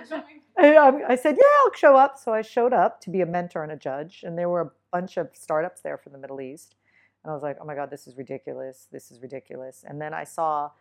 I, 0.58 1.02
I, 1.10 1.16
said, 1.16 1.36
"Yeah, 1.38 1.44
I'll 1.66 1.74
show 1.74 1.96
up." 1.96 2.18
So 2.18 2.34
I 2.34 2.42
showed 2.42 2.74
up 2.74 3.02
to 3.02 3.10
be 3.10 3.22
a 3.22 3.26
mentor 3.26 3.64
and 3.64 3.72
a 3.72 3.76
judge, 3.76 4.24
and 4.24 4.38
there 4.38 4.50
were 4.50 4.62
a 4.62 4.72
bunch 4.92 5.18
of 5.18 5.30
startups 5.34 5.82
there 5.82 5.98
from 5.98 6.12
the 6.12 6.18
Middle 6.18 6.42
East, 6.42 6.76
and 7.24 7.32
I 7.32 7.34
was 7.34 7.44
like, 7.44 7.58
"Oh 7.62 7.66
my 7.66 7.76
God, 7.76 7.90
this 7.90 8.08
is 8.08 8.18
ridiculous! 8.18 8.88
This 8.92 9.12
is 9.12 9.22
ridiculous!" 9.22 9.84
And 9.88 10.02
then 10.02 10.14
I 10.14 10.24
saw 10.24 10.72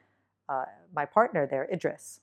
uh, 0.49 0.65
my 0.95 1.05
partner 1.05 1.47
there, 1.47 1.69
Idriss, 1.73 2.21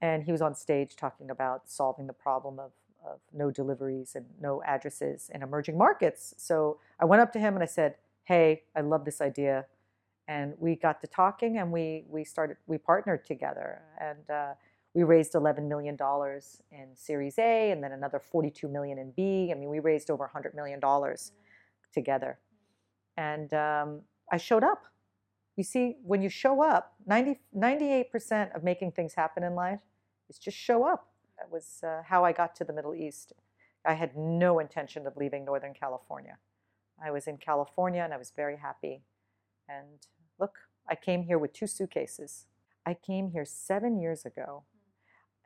and 0.00 0.24
he 0.24 0.32
was 0.32 0.42
on 0.42 0.54
stage 0.54 0.96
talking 0.96 1.30
about 1.30 1.70
solving 1.70 2.06
the 2.06 2.12
problem 2.12 2.58
of 2.58 2.72
of 3.04 3.18
no 3.32 3.50
deliveries 3.50 4.14
and 4.14 4.24
no 4.40 4.62
addresses 4.62 5.28
in 5.34 5.42
emerging 5.42 5.76
markets. 5.76 6.34
So 6.38 6.78
I 7.00 7.04
went 7.04 7.20
up 7.20 7.32
to 7.32 7.38
him 7.38 7.54
and 7.54 7.62
I 7.62 7.66
said, 7.66 7.96
"Hey, 8.24 8.62
I 8.76 8.80
love 8.80 9.04
this 9.04 9.20
idea," 9.20 9.66
and 10.28 10.54
we 10.58 10.76
got 10.76 11.00
to 11.00 11.06
talking 11.06 11.58
and 11.58 11.72
we 11.72 12.04
we 12.08 12.24
started 12.24 12.56
we 12.66 12.78
partnered 12.78 13.24
together 13.24 13.82
and 14.00 14.30
uh, 14.30 14.54
we 14.94 15.02
raised 15.04 15.34
11 15.34 15.68
million 15.68 15.96
dollars 15.96 16.60
in 16.70 16.88
Series 16.94 17.38
A 17.38 17.70
and 17.70 17.82
then 17.82 17.92
another 17.92 18.20
42 18.20 18.68
million 18.68 18.98
in 18.98 19.10
B. 19.12 19.50
I 19.50 19.58
mean, 19.58 19.68
we 19.68 19.78
raised 19.78 20.10
over 20.10 20.24
100 20.24 20.54
million 20.54 20.80
dollars 20.80 21.32
together, 21.92 22.38
and 23.16 23.52
um, 23.54 24.00
I 24.30 24.36
showed 24.36 24.64
up. 24.64 24.84
You 25.56 25.64
see, 25.64 25.96
when 26.02 26.22
you 26.22 26.30
show 26.30 26.62
up, 26.62 26.94
90, 27.06 27.38
98% 27.54 28.56
of 28.56 28.64
making 28.64 28.92
things 28.92 29.12
happen 29.14 29.42
in 29.42 29.54
life 29.54 29.80
is 30.30 30.38
just 30.38 30.56
show 30.56 30.84
up 30.84 31.12
that 31.42 31.50
was 31.50 31.80
uh, 31.82 32.02
how 32.06 32.24
I 32.24 32.32
got 32.32 32.54
to 32.56 32.64
the 32.64 32.72
Middle 32.72 32.94
East. 32.94 33.32
I 33.84 33.94
had 33.94 34.16
no 34.16 34.60
intention 34.60 35.06
of 35.06 35.16
leaving 35.16 35.44
Northern 35.44 35.74
California. 35.74 36.38
I 37.04 37.10
was 37.10 37.26
in 37.26 37.36
California 37.36 38.02
and 38.02 38.14
I 38.14 38.16
was 38.16 38.32
very 38.34 38.56
happy. 38.56 39.02
And 39.68 40.06
look, 40.38 40.54
I 40.88 40.94
came 40.94 41.24
here 41.24 41.38
with 41.38 41.52
two 41.52 41.66
suitcases. 41.66 42.46
I 42.86 42.94
came 42.94 43.30
here 43.30 43.44
seven 43.44 44.00
years 44.00 44.24
ago 44.24 44.62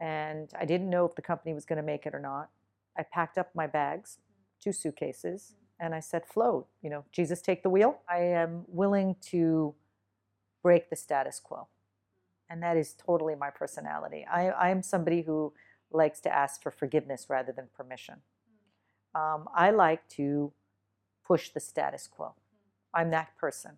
and 0.00 0.50
I 0.58 0.64
didn't 0.64 0.90
know 0.90 1.06
if 1.06 1.14
the 1.14 1.22
company 1.22 1.54
was 1.54 1.64
going 1.64 1.78
to 1.78 1.82
make 1.82 2.06
it 2.06 2.14
or 2.14 2.20
not. 2.20 2.50
I 2.98 3.02
packed 3.02 3.38
up 3.38 3.50
my 3.54 3.66
bags, 3.66 4.18
two 4.62 4.72
suitcases, 4.72 5.52
mm-hmm. 5.52 5.86
and 5.86 5.94
I 5.94 6.00
said, 6.00 6.26
float, 6.26 6.66
you 6.82 6.90
know, 6.90 7.04
Jesus, 7.12 7.40
take 7.40 7.62
the 7.62 7.70
wheel. 7.70 8.00
I 8.08 8.18
am 8.18 8.64
willing 8.68 9.16
to 9.30 9.74
break 10.62 10.90
the 10.90 10.96
status 10.96 11.40
quo. 11.40 11.68
And 12.48 12.62
that 12.62 12.76
is 12.76 12.94
totally 12.94 13.34
my 13.34 13.50
personality. 13.50 14.24
I, 14.30 14.48
I 14.48 14.70
am 14.70 14.82
somebody 14.82 15.22
who 15.22 15.52
likes 15.90 16.20
to 16.20 16.34
ask 16.34 16.62
for 16.62 16.70
forgiveness 16.70 17.26
rather 17.28 17.52
than 17.52 17.68
permission. 17.76 18.16
Mm-hmm. 19.16 19.20
Um, 19.20 19.48
I 19.54 19.70
like 19.70 20.08
to 20.10 20.52
push 21.26 21.50
the 21.50 21.60
status 21.60 22.06
quo. 22.06 22.26
Mm-hmm. 22.26 23.00
I'm 23.00 23.10
that 23.10 23.36
person. 23.36 23.72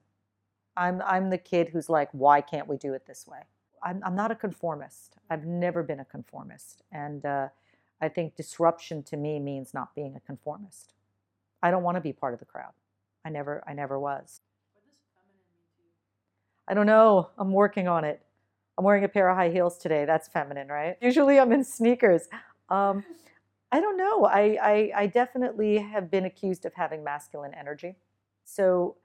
I'm, 0.77 1.03
I'm 1.05 1.31
the 1.31 1.39
kid 1.39 1.71
who's 1.71 1.89
like, 1.89 2.09
why 2.13 2.41
can't 2.41 2.69
we 2.69 2.77
do 2.77 2.95
it 2.95 3.07
this 3.07 3.27
way? 3.27 3.41
I'm, 3.83 4.03
I'm 4.05 4.15
not 4.15 4.31
a 4.31 4.35
conformist. 4.35 5.17
I've 5.31 5.45
never 5.45 5.83
been 5.83 6.01
a 6.01 6.05
conformist. 6.05 6.83
And 6.93 7.25
uh, 7.25 7.49
I 8.01 8.09
think 8.09 8.37
disruption 8.37 9.03
to 9.05 9.17
me 9.17 9.39
means 9.39 9.75
not 9.75 9.95
being 9.95 10.17
a 10.17 10.21
conformist. 10.21 10.93
I 11.63 11.71
don't 11.71 11.83
want 11.83 11.97
to 11.97 12.01
be 12.01 12.13
part 12.13 12.35
of 12.35 12.41
the 12.41 12.47
crowd. 12.47 12.73
I 13.25 13.31
never, 13.31 13.63
I 13.67 13.73
never 13.73 13.99
was. 13.99 14.41
I 16.69 16.75
don't 16.75 16.87
know. 16.87 17.31
I'm 17.39 17.53
working 17.53 17.89
on 17.89 18.05
it. 18.05 18.23
I'm 18.77 18.85
wearing 18.85 19.05
a 19.05 19.09
pair 19.09 19.29
of 19.29 19.37
high 19.37 19.51
heels 19.51 19.79
today. 19.79 20.05
That's 20.05 20.29
feminine, 20.29 20.69
right? 20.69 20.97
Usually 21.01 21.41
I'm 21.41 21.53
in 21.53 21.65
sneakers. 21.65 22.29
Um, 22.69 23.05
I 23.73 23.81
don't 23.81 23.97
know. 23.97 24.25
I, 24.25 24.59
I, 24.63 24.93
I 24.97 25.07
definitely 25.07 25.79
have 25.79 26.11
been 26.11 26.25
accused 26.25 26.65
of 26.65 26.75
having 26.75 27.03
masculine 27.03 27.53
energy. 27.55 27.97
So 28.45 28.97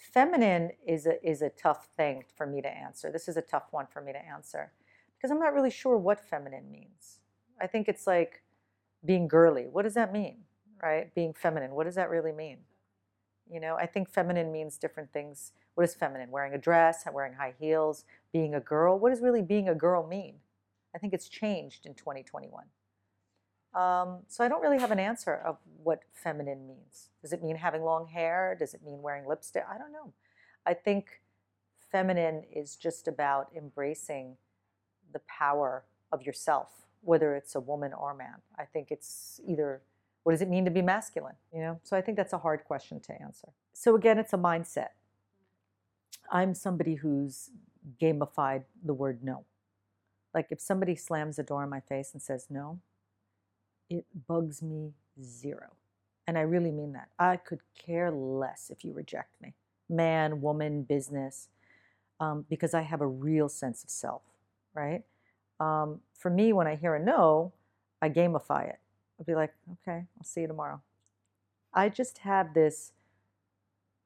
feminine 0.00 0.70
is 0.86 1.06
a, 1.06 1.24
is 1.26 1.42
a 1.42 1.50
tough 1.50 1.88
thing 1.96 2.24
for 2.36 2.46
me 2.46 2.62
to 2.62 2.68
answer. 2.68 3.12
This 3.12 3.28
is 3.28 3.36
a 3.36 3.42
tough 3.42 3.68
one 3.70 3.86
for 3.86 4.00
me 4.00 4.12
to 4.12 4.18
answer 4.18 4.72
because 5.16 5.30
I'm 5.30 5.38
not 5.38 5.52
really 5.52 5.70
sure 5.70 5.96
what 5.98 6.26
feminine 6.28 6.70
means. 6.72 7.20
I 7.60 7.66
think 7.66 7.88
it's 7.88 8.06
like 8.06 8.42
being 9.04 9.28
girly. 9.28 9.66
What 9.70 9.82
does 9.82 9.94
that 9.94 10.12
mean? 10.12 10.38
Right? 10.82 11.14
Being 11.14 11.34
feminine. 11.34 11.72
What 11.72 11.84
does 11.84 11.94
that 11.96 12.08
really 12.08 12.32
mean? 12.32 12.58
You 13.50 13.60
know, 13.60 13.76
I 13.76 13.86
think 13.86 14.08
feminine 14.08 14.50
means 14.50 14.78
different 14.78 15.12
things. 15.12 15.52
What 15.74 15.84
is 15.84 15.94
feminine? 15.94 16.30
Wearing 16.30 16.54
a 16.54 16.58
dress, 16.58 17.04
wearing 17.12 17.34
high 17.34 17.54
heels, 17.58 18.04
being 18.32 18.54
a 18.54 18.60
girl. 18.60 18.98
What 18.98 19.10
does 19.10 19.20
really 19.20 19.42
being 19.42 19.68
a 19.68 19.74
girl 19.74 20.06
mean? 20.06 20.36
I 20.94 20.98
think 20.98 21.12
it's 21.12 21.28
changed 21.28 21.84
in 21.84 21.94
2021. 21.94 22.64
Um, 23.74 24.20
so 24.28 24.42
I 24.42 24.48
don't 24.48 24.60
really 24.60 24.78
have 24.78 24.90
an 24.90 24.98
answer 24.98 25.34
of 25.34 25.58
what 25.82 26.00
feminine 26.12 26.66
means. 26.66 27.10
Does 27.22 27.32
it 27.32 27.42
mean 27.42 27.56
having 27.56 27.82
long 27.82 28.08
hair? 28.08 28.56
Does 28.58 28.74
it 28.74 28.82
mean 28.84 29.00
wearing 29.00 29.26
lipstick? 29.26 29.64
I 29.72 29.78
don't 29.78 29.92
know. 29.92 30.12
I 30.66 30.74
think 30.74 31.20
feminine 31.90 32.44
is 32.54 32.76
just 32.76 33.06
about 33.06 33.48
embracing 33.56 34.36
the 35.12 35.20
power 35.20 35.84
of 36.12 36.22
yourself, 36.22 36.68
whether 37.02 37.36
it's 37.36 37.54
a 37.54 37.60
woman 37.60 37.92
or 37.92 38.12
a 38.12 38.16
man. 38.16 38.42
I 38.58 38.64
think 38.64 38.90
it's 38.90 39.40
either 39.46 39.82
what 40.22 40.32
does 40.32 40.42
it 40.42 40.48
mean 40.48 40.64
to 40.64 40.70
be 40.70 40.82
masculine, 40.82 41.36
you 41.52 41.60
know? 41.60 41.80
So 41.82 41.96
I 41.96 42.00
think 42.00 42.16
that's 42.16 42.32
a 42.32 42.38
hard 42.38 42.64
question 42.64 43.00
to 43.00 43.22
answer. 43.22 43.48
So 43.72 43.94
again, 43.94 44.18
it's 44.18 44.32
a 44.32 44.38
mindset. 44.38 44.88
I'm 46.30 46.54
somebody 46.54 46.96
who's 46.96 47.50
gamified 48.00 48.64
the 48.84 48.92
word 48.92 49.24
no. 49.24 49.44
Like 50.34 50.48
if 50.50 50.60
somebody 50.60 50.94
slams 50.94 51.36
the 51.36 51.42
door 51.42 51.64
in 51.64 51.70
my 51.70 51.80
face 51.80 52.10
and 52.12 52.22
says 52.22 52.46
no, 52.50 52.80
it 53.90 54.06
bugs 54.26 54.62
me 54.62 54.92
zero. 55.22 55.66
And 56.26 56.38
I 56.38 56.42
really 56.42 56.70
mean 56.70 56.92
that. 56.92 57.08
I 57.18 57.36
could 57.36 57.60
care 57.76 58.10
less 58.10 58.70
if 58.70 58.84
you 58.84 58.92
reject 58.92 59.40
me, 59.42 59.54
man, 59.88 60.40
woman, 60.40 60.84
business, 60.84 61.48
um, 62.20 62.46
because 62.48 62.72
I 62.72 62.82
have 62.82 63.00
a 63.00 63.06
real 63.06 63.48
sense 63.48 63.82
of 63.82 63.90
self, 63.90 64.22
right? 64.74 65.02
Um, 65.58 66.00
for 66.14 66.30
me, 66.30 66.52
when 66.52 66.66
I 66.66 66.76
hear 66.76 66.94
a 66.94 67.04
no, 67.04 67.52
I 68.00 68.08
gamify 68.08 68.68
it. 68.68 68.78
I'll 69.18 69.24
be 69.24 69.34
like, 69.34 69.52
okay, 69.82 70.04
I'll 70.16 70.24
see 70.24 70.42
you 70.42 70.46
tomorrow. 70.46 70.80
I 71.74 71.88
just 71.88 72.18
have 72.18 72.54
this 72.54 72.92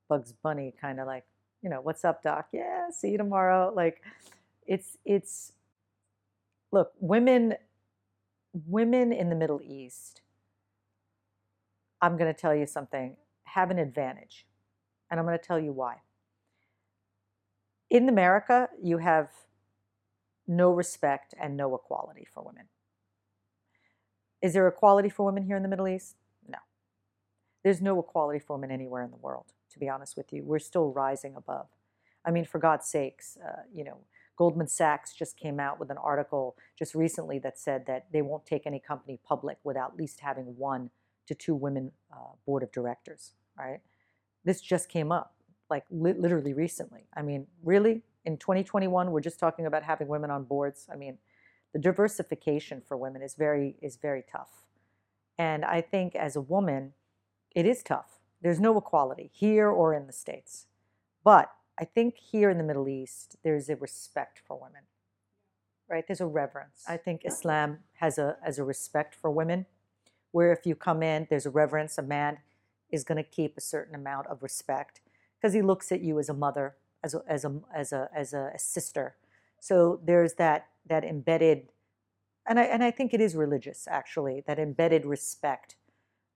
Bugs 0.09 0.33
Bunny 0.33 0.75
kind 0.81 0.99
of 1.01 1.07
like, 1.07 1.25
you 1.63 1.71
know, 1.71 1.81
what's 1.81 2.05
up, 2.05 2.23
doc? 2.23 2.49
Yeah, 2.53 2.91
see 2.91 3.11
you 3.11 3.19
tomorrow. 3.19 3.73
Like, 3.75 4.03
it's 4.67 4.99
it's 5.05 5.53
look, 6.73 6.93
women 7.01 7.55
women 8.55 9.13
in 9.13 9.29
the 9.29 9.37
Middle 9.37 9.61
East, 9.63 10.23
I'm 12.01 12.17
going 12.17 12.33
to 12.33 12.39
tell 12.39 12.55
you 12.55 12.67
something, 12.67 13.17
have 13.45 13.71
an 13.71 13.79
advantage. 13.79 14.47
And 15.11 15.21
I'm 15.21 15.27
going 15.27 15.39
to 15.39 15.45
tell 15.45 15.61
you 15.61 15.73
why. 15.73 15.97
In 17.91 18.09
America, 18.09 18.69
you 18.83 18.99
have 18.99 19.29
no 20.47 20.71
respect 20.71 21.35
and 21.41 21.57
no 21.57 21.75
equality 21.75 22.27
for 22.33 22.43
women. 22.43 22.65
Is 24.43 24.53
there 24.53 24.67
equality 24.67 25.09
for 25.09 25.25
women 25.25 25.45
here 25.45 25.57
in 25.57 25.63
the 25.63 25.69
Middle 25.69 25.89
East? 25.89 26.17
No. 26.49 26.59
There's 27.63 27.81
no 27.81 27.99
equality 27.99 28.39
for 28.39 28.57
women 28.57 28.71
anywhere 28.71 29.03
in 29.03 29.11
the 29.11 29.17
world, 29.17 29.53
to 29.71 29.79
be 29.79 29.89
honest 29.89 30.17
with 30.17 30.33
you. 30.33 30.43
We're 30.45 30.59
still 30.59 30.93
rising 30.93 31.35
above. 31.37 31.69
I 32.25 32.31
mean, 32.31 32.45
for 32.45 32.59
God's 32.59 32.87
sakes, 32.87 33.39
uh, 33.43 33.63
you 33.73 33.85
know, 33.85 33.99
Goldman 34.37 34.67
Sachs 34.67 35.15
just 35.15 35.37
came 35.37 35.61
out 35.61 35.79
with 35.79 35.91
an 35.91 35.99
article 35.99 36.57
just 36.79 36.95
recently 36.95 37.39
that 37.41 37.59
said 37.59 37.87
that 37.87 38.07
they 38.13 38.23
won't 38.23 38.45
take 38.45 38.67
any 38.67 38.81
company 38.81 39.19
public 39.27 39.59
without 39.65 39.93
at 39.93 39.99
least 39.99 40.21
having 40.21 40.57
one 40.57 40.91
to 41.27 41.35
two 41.35 41.55
women 41.55 41.93
uh, 42.13 42.35
board 42.47 42.63
of 42.63 42.73
directors, 42.73 43.33
right? 43.59 43.81
This 44.45 44.61
just 44.61 44.89
came 44.89 45.13
up 45.13 45.35
like 45.71 45.85
li- 45.91 46.15
literally 46.19 46.53
recently. 46.53 47.07
I 47.17 47.23
mean, 47.23 47.47
really? 47.63 48.03
In 48.25 48.37
2021, 48.37 49.11
we're 49.11 49.21
just 49.21 49.39
talking 49.39 49.67
about 49.67 49.83
having 49.83 50.09
women 50.09 50.31
on 50.31 50.45
boards. 50.45 50.87
I 50.93 50.97
mean, 50.97 51.19
the 51.73 51.79
diversification 51.79 52.83
for 52.87 52.97
women 52.97 53.23
is 53.23 53.35
very 53.35 53.77
is 53.81 53.97
very 53.97 54.25
tough. 54.31 54.65
And 55.39 55.65
I 55.65 55.81
think 55.81 56.15
as 56.15 56.37
a 56.37 56.41
woman, 56.41 56.93
it 57.55 57.67
is 57.67 57.83
tough. 57.83 58.19
There's 58.41 58.61
no 58.61 58.77
equality 58.79 59.31
here 59.33 59.69
or 59.69 59.95
in 59.95 60.07
the 60.07 60.13
States. 60.13 60.67
But 61.25 61.51
I 61.79 61.85
think 61.85 62.17
here 62.17 62.51
in 62.51 62.59
the 62.59 62.65
Middle 62.65 62.89
East, 62.89 63.37
there's 63.43 63.69
a 63.69 63.77
respect 63.77 64.41
for 64.47 64.57
women, 64.57 64.83
right? 65.89 66.07
There's 66.07 66.21
a 66.21 66.27
reverence. 66.27 66.85
I 66.87 66.97
think 66.97 67.23
Islam 67.25 67.79
has 67.95 68.17
a, 68.17 68.37
has 68.45 68.59
a 68.59 68.65
respect 68.65 69.15
for 69.15 69.31
women, 69.31 69.67
where 70.31 70.53
if 70.53 70.67
you 70.67 70.77
come 70.77 71.03
in, 71.03 71.27
there's 71.31 71.47
a 71.47 71.51
reverence. 71.51 71.99
A 71.99 72.03
man 72.03 72.39
is 72.91 73.03
going 73.03 73.17
to 73.17 73.29
keep 73.29 73.57
a 73.57 73.61
certain 73.61 73.95
amount 73.95 74.29
of 74.29 74.43
respect 74.43 75.01
because 75.37 75.53
he 75.53 75.63
looks 75.63 75.91
at 75.91 76.01
you 76.01 76.19
as 76.21 76.29
a 76.29 76.35
mother, 76.35 76.77
as 77.03 77.15
a, 77.15 77.23
as 77.27 77.45
a, 77.45 77.61
as 77.75 77.93
a, 77.93 78.09
as 78.15 78.33
a, 78.33 78.53
sister. 78.57 79.17
So 79.61 80.01
there's 80.05 80.35
that, 80.35 80.69
that 80.87 81.03
embedded, 81.03 81.71
and 82.47 82.61
I, 82.61 82.65
and 82.65 82.85
I 82.85 82.93
think 82.93 83.13
it 83.13 83.21
is 83.21 83.35
religious 83.35 83.89
actually, 83.91 84.45
that 84.47 84.61
embedded 84.61 85.05
respect 85.05 85.75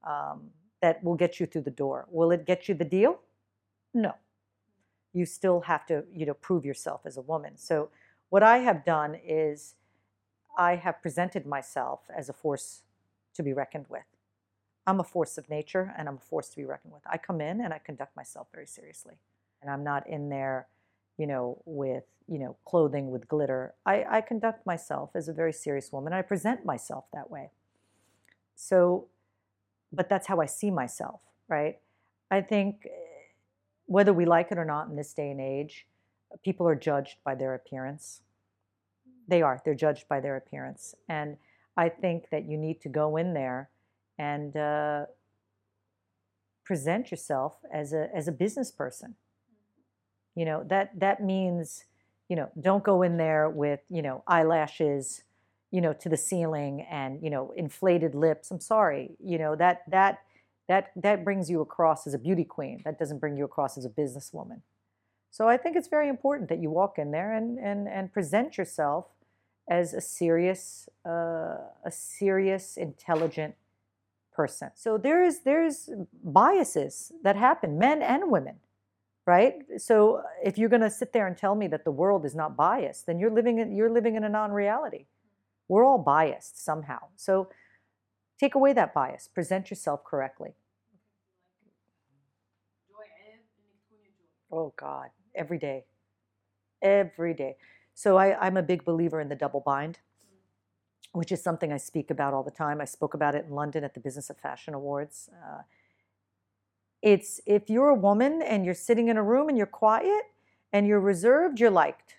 um, 0.04 0.50
that 0.82 1.02
will 1.04 1.14
get 1.14 1.38
you 1.38 1.46
through 1.46 1.62
the 1.62 1.70
door. 1.70 2.06
Will 2.10 2.32
it 2.32 2.44
get 2.44 2.68
you 2.68 2.74
the 2.74 2.84
deal? 2.84 3.20
No 3.94 4.14
you 5.12 5.26
still 5.26 5.60
have 5.62 5.86
to 5.86 6.04
you 6.12 6.26
know 6.26 6.34
prove 6.34 6.64
yourself 6.64 7.02
as 7.04 7.16
a 7.16 7.20
woman. 7.22 7.56
So 7.56 7.90
what 8.30 8.42
i 8.42 8.58
have 8.58 8.84
done 8.84 9.16
is 9.26 9.74
i 10.56 10.76
have 10.76 11.00
presented 11.02 11.46
myself 11.46 12.00
as 12.14 12.28
a 12.28 12.32
force 12.32 12.82
to 13.34 13.42
be 13.42 13.52
reckoned 13.52 13.86
with. 13.88 14.04
I'm 14.86 15.00
a 15.00 15.04
force 15.04 15.38
of 15.38 15.48
nature 15.48 15.94
and 15.96 16.08
i'm 16.08 16.16
a 16.16 16.26
force 16.30 16.48
to 16.50 16.56
be 16.56 16.64
reckoned 16.64 16.92
with. 16.92 17.02
I 17.06 17.18
come 17.18 17.40
in 17.40 17.60
and 17.60 17.72
i 17.72 17.78
conduct 17.78 18.16
myself 18.16 18.48
very 18.52 18.66
seriously. 18.66 19.14
And 19.62 19.70
i'm 19.70 19.84
not 19.84 20.08
in 20.08 20.28
there 20.28 20.68
you 21.16 21.26
know 21.26 21.60
with 21.64 22.04
you 22.26 22.38
know 22.38 22.56
clothing 22.64 23.10
with 23.10 23.28
glitter. 23.28 23.74
I, 23.86 24.04
I 24.08 24.20
conduct 24.20 24.66
myself 24.66 25.10
as 25.14 25.28
a 25.28 25.32
very 25.32 25.52
serious 25.52 25.92
woman. 25.92 26.12
I 26.12 26.22
present 26.22 26.64
myself 26.64 27.04
that 27.12 27.30
way. 27.30 27.50
So 28.54 29.06
but 29.90 30.10
that's 30.10 30.26
how 30.26 30.38
i 30.40 30.46
see 30.46 30.70
myself 30.70 31.20
right? 31.48 31.78
I 32.30 32.42
think 32.42 32.86
whether 33.88 34.12
we 34.12 34.26
like 34.26 34.52
it 34.52 34.58
or 34.58 34.66
not 34.66 34.88
in 34.88 34.96
this 34.96 35.14
day 35.14 35.30
and 35.30 35.40
age, 35.40 35.86
people 36.44 36.68
are 36.68 36.76
judged 36.76 37.16
by 37.24 37.34
their 37.34 37.54
appearance. 37.54 38.20
They 39.26 39.40
are. 39.40 39.60
They're 39.64 39.74
judged 39.74 40.06
by 40.08 40.20
their 40.20 40.36
appearance. 40.36 40.94
And 41.08 41.38
I 41.74 41.88
think 41.88 42.28
that 42.30 42.44
you 42.44 42.58
need 42.58 42.82
to 42.82 42.90
go 42.90 43.16
in 43.16 43.32
there 43.32 43.70
and 44.18 44.54
uh, 44.56 45.06
present 46.64 47.10
yourself 47.10 47.54
as 47.72 47.94
a, 47.94 48.08
as 48.14 48.28
a 48.28 48.32
business 48.32 48.70
person. 48.70 49.14
You 50.34 50.44
know, 50.44 50.64
that, 50.68 51.00
that 51.00 51.22
means, 51.22 51.84
you 52.28 52.36
know, 52.36 52.50
don't 52.60 52.84
go 52.84 53.00
in 53.00 53.16
there 53.16 53.48
with, 53.48 53.80
you 53.88 54.02
know, 54.02 54.22
eyelashes, 54.26 55.22
you 55.70 55.80
know, 55.80 55.94
to 55.94 56.10
the 56.10 56.16
ceiling 56.16 56.86
and, 56.90 57.22
you 57.22 57.30
know, 57.30 57.54
inflated 57.56 58.14
lips. 58.14 58.50
I'm 58.50 58.60
sorry. 58.60 59.16
You 59.18 59.38
know, 59.38 59.56
that, 59.56 59.82
that, 59.90 60.18
that 60.68 60.92
that 60.96 61.24
brings 61.24 61.50
you 61.50 61.60
across 61.60 62.06
as 62.06 62.14
a 62.14 62.18
beauty 62.18 62.44
queen 62.44 62.82
that 62.84 62.98
doesn't 62.98 63.18
bring 63.18 63.36
you 63.36 63.44
across 63.44 63.76
as 63.76 63.84
a 63.84 63.90
businesswoman. 63.90 64.60
So 65.30 65.48
i 65.48 65.56
think 65.56 65.76
it's 65.76 65.88
very 65.88 66.08
important 66.08 66.48
that 66.48 66.58
you 66.58 66.70
walk 66.70 66.98
in 66.98 67.10
there 67.10 67.32
and 67.32 67.58
and, 67.58 67.88
and 67.88 68.12
present 68.12 68.56
yourself 68.58 69.06
as 69.68 69.94
a 69.94 70.00
serious 70.00 70.88
uh, 71.06 71.58
a 71.84 71.90
serious 71.90 72.76
intelligent 72.76 73.54
person. 74.32 74.70
So 74.74 74.98
there's 74.98 75.40
there's 75.40 75.90
biases 76.22 77.12
that 77.22 77.36
happen 77.36 77.78
men 77.78 78.02
and 78.02 78.30
women 78.30 78.56
right? 79.28 79.56
So 79.76 80.22
if 80.42 80.56
you're 80.56 80.70
going 80.70 80.80
to 80.80 80.88
sit 80.88 81.12
there 81.12 81.26
and 81.26 81.36
tell 81.36 81.54
me 81.54 81.66
that 81.66 81.84
the 81.84 81.90
world 81.90 82.24
is 82.24 82.34
not 82.34 82.56
biased 82.56 83.04
then 83.06 83.18
you're 83.18 83.30
living 83.30 83.58
in 83.58 83.76
you're 83.76 83.90
living 83.90 84.14
in 84.16 84.24
a 84.24 84.28
non-reality. 84.28 85.04
We're 85.68 85.84
all 85.84 85.98
biased 85.98 86.64
somehow. 86.64 87.00
So 87.16 87.50
Take 88.38 88.54
away 88.54 88.72
that 88.72 88.94
bias. 88.94 89.28
Present 89.28 89.70
yourself 89.70 90.04
correctly. 90.04 90.54
Oh, 94.50 94.72
God. 94.76 95.08
Every 95.34 95.58
day. 95.58 95.84
Every 96.80 97.34
day. 97.34 97.56
So 97.94 98.16
I, 98.16 98.38
I'm 98.38 98.56
a 98.56 98.62
big 98.62 98.84
believer 98.84 99.20
in 99.20 99.28
the 99.28 99.34
double 99.34 99.60
bind, 99.60 99.98
which 101.12 101.32
is 101.32 101.42
something 101.42 101.72
I 101.72 101.76
speak 101.76 102.10
about 102.10 102.32
all 102.32 102.42
the 102.42 102.50
time. 102.50 102.80
I 102.80 102.84
spoke 102.84 103.12
about 103.12 103.34
it 103.34 103.44
in 103.46 103.54
London 103.54 103.84
at 103.84 103.94
the 103.94 104.00
Business 104.00 104.30
of 104.30 104.38
Fashion 104.38 104.72
Awards. 104.72 105.28
Uh, 105.32 105.62
it's 107.02 107.40
if 107.46 107.68
you're 107.68 107.88
a 107.88 107.94
woman 107.94 108.40
and 108.42 108.64
you're 108.64 108.74
sitting 108.74 109.08
in 109.08 109.16
a 109.16 109.22
room 109.22 109.48
and 109.48 109.58
you're 109.58 109.66
quiet 109.66 110.22
and 110.72 110.86
you're 110.86 111.00
reserved, 111.00 111.60
you're 111.60 111.70
liked. 111.70 112.14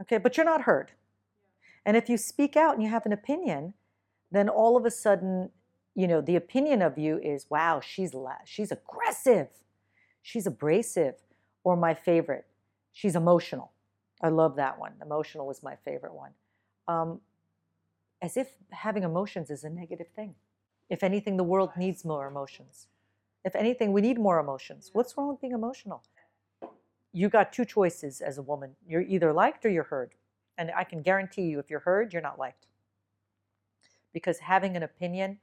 Okay, 0.00 0.18
but 0.18 0.36
you're 0.36 0.46
not 0.46 0.62
heard. 0.62 0.92
And 1.86 1.96
if 1.96 2.08
you 2.08 2.16
speak 2.16 2.56
out 2.56 2.74
and 2.74 2.82
you 2.82 2.88
have 2.88 3.06
an 3.06 3.12
opinion, 3.12 3.74
then 4.34 4.48
all 4.48 4.76
of 4.76 4.84
a 4.84 4.90
sudden, 4.90 5.50
you 5.94 6.08
know, 6.08 6.20
the 6.20 6.36
opinion 6.36 6.82
of 6.82 6.98
you 6.98 7.18
is, 7.18 7.46
wow, 7.50 7.80
she's 7.80 8.14
la- 8.14 8.44
she's 8.44 8.72
aggressive, 8.72 9.48
she's 10.22 10.46
abrasive, 10.46 11.14
or 11.62 11.76
my 11.76 11.94
favorite, 11.94 12.46
she's 12.92 13.16
emotional. 13.16 13.72
I 14.22 14.28
love 14.28 14.56
that 14.56 14.78
one. 14.78 14.92
Emotional 15.02 15.46
was 15.46 15.62
my 15.62 15.76
favorite 15.84 16.14
one. 16.14 16.30
Um, 16.88 17.20
as 18.22 18.36
if 18.36 18.48
having 18.70 19.02
emotions 19.02 19.50
is 19.50 19.64
a 19.64 19.70
negative 19.70 20.08
thing. 20.16 20.34
If 20.88 21.02
anything, 21.02 21.36
the 21.36 21.44
world 21.44 21.70
needs 21.76 22.04
more 22.04 22.26
emotions. 22.26 22.86
If 23.44 23.54
anything, 23.54 23.92
we 23.92 24.00
need 24.00 24.18
more 24.18 24.38
emotions. 24.38 24.90
What's 24.92 25.16
wrong 25.16 25.28
with 25.28 25.40
being 25.40 25.52
emotional? 25.52 26.02
You 27.12 27.28
got 27.28 27.52
two 27.52 27.64
choices 27.64 28.20
as 28.20 28.38
a 28.38 28.42
woman. 28.42 28.76
You're 28.88 29.02
either 29.02 29.32
liked 29.32 29.64
or 29.66 29.68
you're 29.68 29.84
heard. 29.84 30.12
And 30.56 30.70
I 30.74 30.84
can 30.84 31.02
guarantee 31.02 31.42
you, 31.42 31.58
if 31.58 31.68
you're 31.68 31.80
heard, 31.80 32.12
you're 32.12 32.22
not 32.22 32.38
liked. 32.38 32.66
Because 34.14 34.38
having 34.38 34.76
an 34.76 34.84
opinion, 34.84 35.38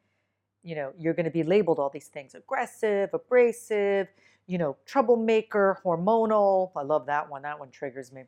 you 0.64 0.76
know, 0.76 0.94
you're 0.98 1.14
going 1.14 1.26
to 1.26 1.32
be 1.32 1.44
labeled 1.44 1.80
all 1.80 1.92
these 1.92 2.08
things 2.08 2.36
aggressive, 2.36 3.12
abrasive, 3.14 4.08
you 4.48 4.58
know, 4.58 4.78
troublemaker, 4.86 5.80
hormonal. 5.86 6.72
I 6.76 6.84
love 6.84 7.06
that 7.08 7.30
one. 7.30 7.44
That 7.44 7.60
one 7.60 7.72
triggers 7.72 8.12
me. 8.12 8.24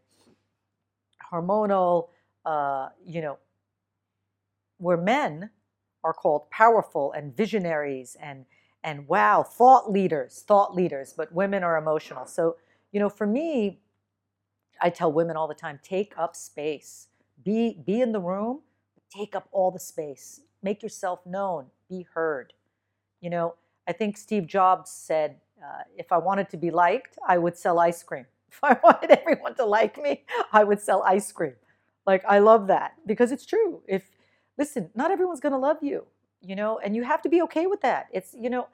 Hormonal, 1.32 2.10
uh, 2.46 2.90
you 3.06 3.22
know, 3.22 3.40
where 4.80 4.98
men 4.98 5.50
are 6.04 6.14
called 6.14 6.50
powerful 6.52 7.14
and 7.14 7.36
visionaries 7.36 8.18
and 8.22 8.46
and 8.86 9.08
wow, 9.08 9.44
thought 9.44 9.92
leaders, 9.92 10.44
thought 10.46 10.76
leaders, 10.76 11.14
but 11.16 11.32
women 11.34 11.64
are 11.64 11.78
emotional. 11.78 12.26
So, 12.26 12.58
you 12.92 13.00
know, 13.00 13.10
for 13.10 13.26
me, 13.26 13.80
I 14.82 14.90
tell 14.90 15.12
women 15.12 15.38
all 15.38 15.48
the 15.48 15.56
time, 15.56 15.80
take 15.84 16.14
up 16.18 16.36
space. 16.36 17.08
Be 17.46 17.80
be 17.86 18.02
in 18.02 18.12
the 18.12 18.20
room, 18.20 18.62
take 19.16 19.36
up 19.36 19.48
all 19.52 19.72
the 19.72 19.80
space. 19.80 20.42
Make 20.62 20.82
yourself 20.82 21.26
known, 21.26 21.68
be 21.90 22.08
heard. 22.14 22.54
You 23.22 23.30
know, 23.30 23.56
I 23.88 23.94
think 23.94 24.18
Steve 24.18 24.48
Jobs 24.48 24.92
said, 24.92 25.38
uh, 25.64 25.84
if 25.98 26.12
I 26.12 26.18
wanted 26.18 26.50
to 26.50 26.58
be 26.58 26.72
liked, 26.72 27.18
I 27.28 27.38
would 27.38 27.58
sell 27.58 27.80
ice 27.80 28.04
cream. 28.04 28.26
If 28.54 28.64
I 28.64 28.78
wanted 28.84 29.10
everyone 29.12 29.56
to 29.56 29.66
like 29.66 29.98
me, 30.02 30.24
I 30.52 30.64
would 30.64 30.80
sell 30.80 31.02
ice 31.04 31.32
cream. 31.32 31.56
Like 32.06 32.24
I 32.26 32.38
love 32.38 32.68
that 32.68 32.94
because 33.08 33.32
it's 33.32 33.48
true. 33.48 33.82
If 33.88 34.04
listen, 34.60 34.92
not 34.94 35.10
everyone's 35.10 35.40
going 35.40 35.54
to 35.54 35.58
love 35.58 35.78
you, 35.82 36.06
you 36.42 36.56
know, 36.56 36.78
and 36.78 36.96
you 36.96 37.04
have 37.04 37.24
to 37.24 37.30
be 37.30 37.42
okay 37.44 37.66
with 37.66 37.82
that. 37.82 38.08
It's, 38.14 38.36
you 38.40 38.52
know, 38.52 38.68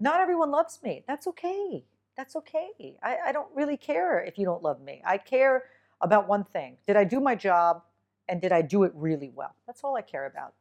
not 0.00 0.20
everyone 0.20 0.50
loves 0.50 0.80
me. 0.82 1.04
That's 1.06 1.28
okay. 1.28 1.84
That's 2.16 2.34
okay. 2.36 2.98
I, 3.02 3.18
I 3.28 3.32
don't 3.32 3.48
really 3.54 3.76
care 3.76 4.18
if 4.24 4.38
you 4.38 4.44
don't 4.44 4.62
love 4.62 4.80
me. 4.80 5.02
I 5.06 5.18
care 5.18 5.64
about 6.00 6.26
one 6.26 6.42
thing 6.42 6.76
Did 6.84 6.96
I 6.96 7.04
do 7.04 7.20
my 7.20 7.36
job 7.36 7.82
and 8.28 8.40
did 8.40 8.52
I 8.52 8.62
do 8.62 8.84
it 8.84 8.92
really 8.94 9.30
well? 9.34 9.54
That's 9.66 9.82
all 9.84 9.96
I 9.96 10.02
care 10.02 10.26
about. 10.26 10.54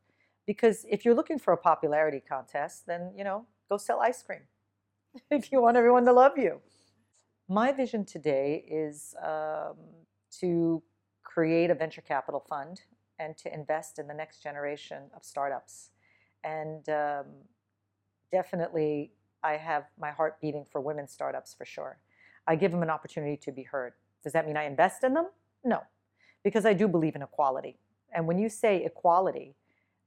Because 0.45 0.85
if 0.89 1.05
you're 1.05 1.13
looking 1.13 1.39
for 1.39 1.53
a 1.53 1.57
popularity 1.57 2.21
contest, 2.27 2.87
then, 2.87 3.11
you 3.15 3.23
know, 3.23 3.45
go 3.69 3.77
sell 3.77 3.99
ice 4.01 4.23
cream 4.23 4.41
if 5.31 5.51
you 5.51 5.61
want 5.61 5.77
everyone 5.77 6.05
to 6.05 6.13
love 6.13 6.37
you. 6.37 6.61
My 7.47 7.71
vision 7.71 8.05
today 8.05 8.63
is 8.69 9.13
um, 9.23 9.75
to 10.39 10.81
create 11.23 11.69
a 11.69 11.75
venture 11.75 12.01
capital 12.01 12.43
fund 12.49 12.81
and 13.19 13.37
to 13.37 13.53
invest 13.53 13.99
in 13.99 14.07
the 14.07 14.13
next 14.13 14.41
generation 14.41 15.03
of 15.15 15.23
startups. 15.23 15.91
And 16.43 16.87
um, 16.89 17.25
definitely, 18.31 19.11
I 19.43 19.53
have 19.53 19.85
my 19.99 20.11
heart 20.11 20.39
beating 20.41 20.65
for 20.71 20.81
women 20.81 21.07
startups 21.07 21.53
for 21.53 21.65
sure. 21.65 21.99
I 22.47 22.55
give 22.55 22.71
them 22.71 22.83
an 22.83 22.89
opportunity 22.89 23.37
to 23.37 23.51
be 23.51 23.63
heard. 23.63 23.93
Does 24.23 24.33
that 24.33 24.47
mean 24.47 24.57
I 24.57 24.65
invest 24.65 25.03
in 25.03 25.13
them? 25.13 25.27
No, 25.63 25.81
because 26.43 26.65
I 26.65 26.73
do 26.73 26.87
believe 26.87 27.15
in 27.15 27.21
equality. 27.21 27.77
And 28.13 28.27
when 28.27 28.37
you 28.37 28.49
say 28.49 28.83
equality, 28.83 29.55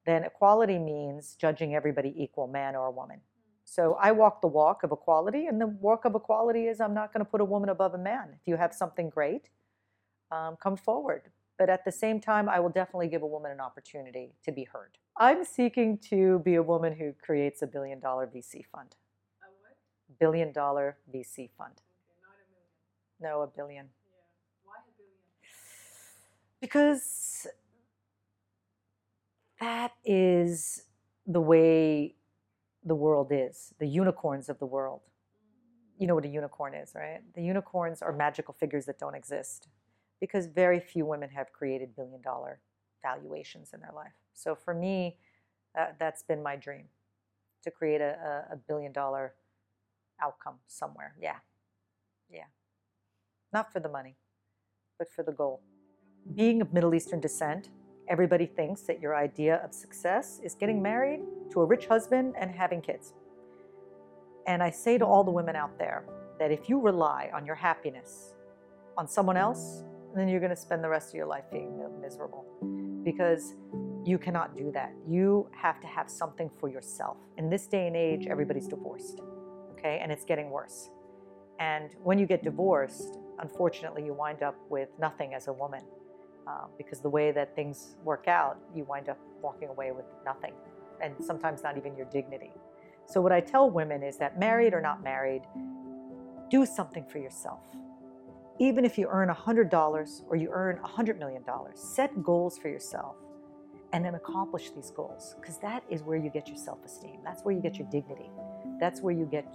then 0.06 0.24
equality 0.24 0.78
means 0.78 1.36
judging 1.40 1.74
everybody 1.74 2.14
equal, 2.16 2.46
man 2.46 2.76
or 2.76 2.90
woman. 2.90 3.20
So 3.64 3.96
I 4.00 4.12
walk 4.12 4.42
the 4.42 4.48
walk 4.48 4.82
of 4.82 4.92
equality, 4.92 5.46
and 5.46 5.60
the 5.60 5.66
walk 5.66 6.04
of 6.04 6.14
equality 6.14 6.66
is 6.66 6.80
I'm 6.80 6.94
not 6.94 7.12
going 7.12 7.24
to 7.24 7.30
put 7.30 7.40
a 7.40 7.44
woman 7.44 7.70
above 7.70 7.94
a 7.94 7.98
man. 7.98 8.28
If 8.34 8.46
you 8.46 8.56
have 8.56 8.74
something 8.74 9.08
great, 9.08 9.48
um, 10.30 10.56
come 10.62 10.76
forward. 10.76 11.22
But 11.58 11.70
at 11.70 11.84
the 11.84 11.92
same 11.92 12.20
time, 12.20 12.48
I 12.48 12.60
will 12.60 12.68
definitely 12.68 13.08
give 13.08 13.22
a 13.22 13.26
woman 13.26 13.52
an 13.52 13.60
opportunity 13.60 14.34
to 14.44 14.52
be 14.52 14.64
heard. 14.64 14.98
I'm 15.16 15.44
seeking 15.44 15.98
to 16.10 16.40
be 16.40 16.56
a 16.56 16.62
woman 16.62 16.94
who 16.94 17.12
creates 17.12 17.62
a 17.62 17.66
billion 17.66 18.00
dollar 18.00 18.26
VC 18.26 18.64
fund. 18.66 18.96
A 19.40 19.46
what? 19.60 19.76
Billion 20.18 20.52
dollar 20.52 20.98
VC 21.12 21.48
fund. 21.56 21.80
Okay, 21.80 22.18
not 22.20 22.34
a 22.34 22.46
million. 22.50 23.20
No, 23.20 23.42
a 23.42 23.46
billion. 23.46 23.86
Yeah. 23.86 24.24
Why 24.64 24.76
a 24.80 24.92
billion? 24.98 25.14
Because 26.64 27.46
that 29.60 29.92
is 30.02 30.84
the 31.26 31.38
way 31.42 32.14
the 32.82 32.94
world 32.94 33.28
is, 33.30 33.74
the 33.78 33.86
unicorns 33.86 34.48
of 34.48 34.58
the 34.58 34.64
world. 34.64 35.02
You 35.98 36.06
know 36.06 36.14
what 36.14 36.24
a 36.24 36.28
unicorn 36.28 36.72
is, 36.72 36.92
right? 36.94 37.20
The 37.34 37.42
unicorns 37.42 38.00
are 38.00 38.12
magical 38.12 38.54
figures 38.54 38.86
that 38.86 38.98
don't 38.98 39.14
exist 39.14 39.68
because 40.22 40.46
very 40.46 40.80
few 40.80 41.04
women 41.04 41.28
have 41.28 41.52
created 41.52 41.94
billion 41.94 42.22
dollar 42.22 42.60
valuations 43.02 43.74
in 43.74 43.80
their 43.80 43.92
life. 43.94 44.14
So 44.32 44.54
for 44.54 44.72
me, 44.72 45.18
that, 45.74 45.96
that's 46.00 46.22
been 46.22 46.42
my 46.42 46.56
dream 46.56 46.86
to 47.64 47.70
create 47.70 48.00
a, 48.00 48.46
a 48.50 48.56
billion 48.56 48.90
dollar 48.90 49.34
outcome 50.18 50.60
somewhere. 50.66 51.14
Yeah. 51.20 51.40
Yeah. 52.30 52.48
Not 53.52 53.70
for 53.70 53.80
the 53.80 53.90
money, 53.90 54.16
but 54.98 55.12
for 55.12 55.22
the 55.22 55.32
goal. 55.32 55.60
Being 56.32 56.62
of 56.62 56.72
Middle 56.72 56.94
Eastern 56.94 57.20
descent, 57.20 57.68
everybody 58.08 58.46
thinks 58.46 58.80
that 58.82 58.98
your 58.98 59.14
idea 59.14 59.56
of 59.62 59.74
success 59.74 60.40
is 60.42 60.54
getting 60.54 60.80
married 60.80 61.20
to 61.52 61.60
a 61.60 61.64
rich 61.66 61.86
husband 61.86 62.34
and 62.40 62.50
having 62.50 62.80
kids. 62.80 63.12
And 64.46 64.62
I 64.62 64.70
say 64.70 64.96
to 64.96 65.04
all 65.04 65.22
the 65.22 65.30
women 65.30 65.54
out 65.54 65.78
there 65.78 66.06
that 66.38 66.50
if 66.50 66.68
you 66.68 66.80
rely 66.80 67.30
on 67.34 67.44
your 67.44 67.54
happiness 67.54 68.32
on 68.96 69.06
someone 69.06 69.36
else, 69.36 69.84
then 70.16 70.26
you're 70.26 70.40
going 70.40 70.50
to 70.50 70.56
spend 70.56 70.82
the 70.82 70.88
rest 70.88 71.10
of 71.10 71.14
your 71.14 71.26
life 71.26 71.44
being 71.52 71.78
miserable 72.00 72.46
because 73.04 73.54
you 74.04 74.16
cannot 74.18 74.56
do 74.56 74.72
that. 74.72 74.92
You 75.06 75.48
have 75.52 75.78
to 75.82 75.86
have 75.86 76.08
something 76.08 76.50
for 76.58 76.70
yourself. 76.70 77.18
In 77.36 77.50
this 77.50 77.66
day 77.66 77.86
and 77.86 77.94
age, 77.94 78.26
everybody's 78.28 78.66
divorced, 78.66 79.20
okay? 79.72 80.00
And 80.02 80.10
it's 80.10 80.24
getting 80.24 80.50
worse. 80.50 80.88
And 81.60 81.94
when 82.02 82.18
you 82.18 82.26
get 82.26 82.42
divorced, 82.42 83.18
unfortunately, 83.40 84.04
you 84.04 84.14
wind 84.14 84.42
up 84.42 84.56
with 84.70 84.88
nothing 84.98 85.34
as 85.34 85.48
a 85.48 85.52
woman 85.52 85.82
uh, 86.46 86.66
because 86.76 87.00
the 87.00 87.08
way 87.08 87.32
that 87.32 87.54
things 87.54 87.96
work 88.04 88.28
out, 88.28 88.58
you 88.74 88.84
wind 88.84 89.08
up 89.08 89.18
walking 89.42 89.68
away 89.68 89.92
with 89.92 90.04
nothing 90.24 90.52
and 91.02 91.14
sometimes 91.24 91.62
not 91.62 91.76
even 91.76 91.96
your 91.96 92.06
dignity. 92.06 92.52
So, 93.06 93.20
what 93.20 93.32
I 93.32 93.40
tell 93.40 93.70
women 93.70 94.02
is 94.02 94.16
that 94.18 94.38
married 94.38 94.72
or 94.72 94.80
not 94.80 95.02
married, 95.02 95.42
do 96.50 96.64
something 96.64 97.04
for 97.04 97.18
yourself 97.18 97.60
even 98.58 98.84
if 98.84 98.96
you 98.96 99.08
earn 99.10 99.28
$100 99.28 100.22
or 100.28 100.36
you 100.36 100.48
earn 100.52 100.78
$100 100.78 101.18
million, 101.18 101.42
set 101.74 102.22
goals 102.22 102.56
for 102.56 102.68
yourself 102.68 103.16
and 103.92 104.04
then 104.04 104.14
accomplish 104.14 104.70
these 104.70 104.90
goals 104.90 105.34
because 105.40 105.58
that 105.58 105.82
is 105.88 106.02
where 106.02 106.16
you 106.16 106.30
get 106.30 106.48
your 106.48 106.56
self 106.56 106.78
esteem. 106.84 107.18
That's 107.24 107.42
where 107.42 107.54
you 107.54 107.60
get 107.60 107.76
your 107.76 107.88
dignity. 107.90 108.30
That's 108.80 109.00
where 109.00 109.14
you 109.14 109.26
get 109.26 109.46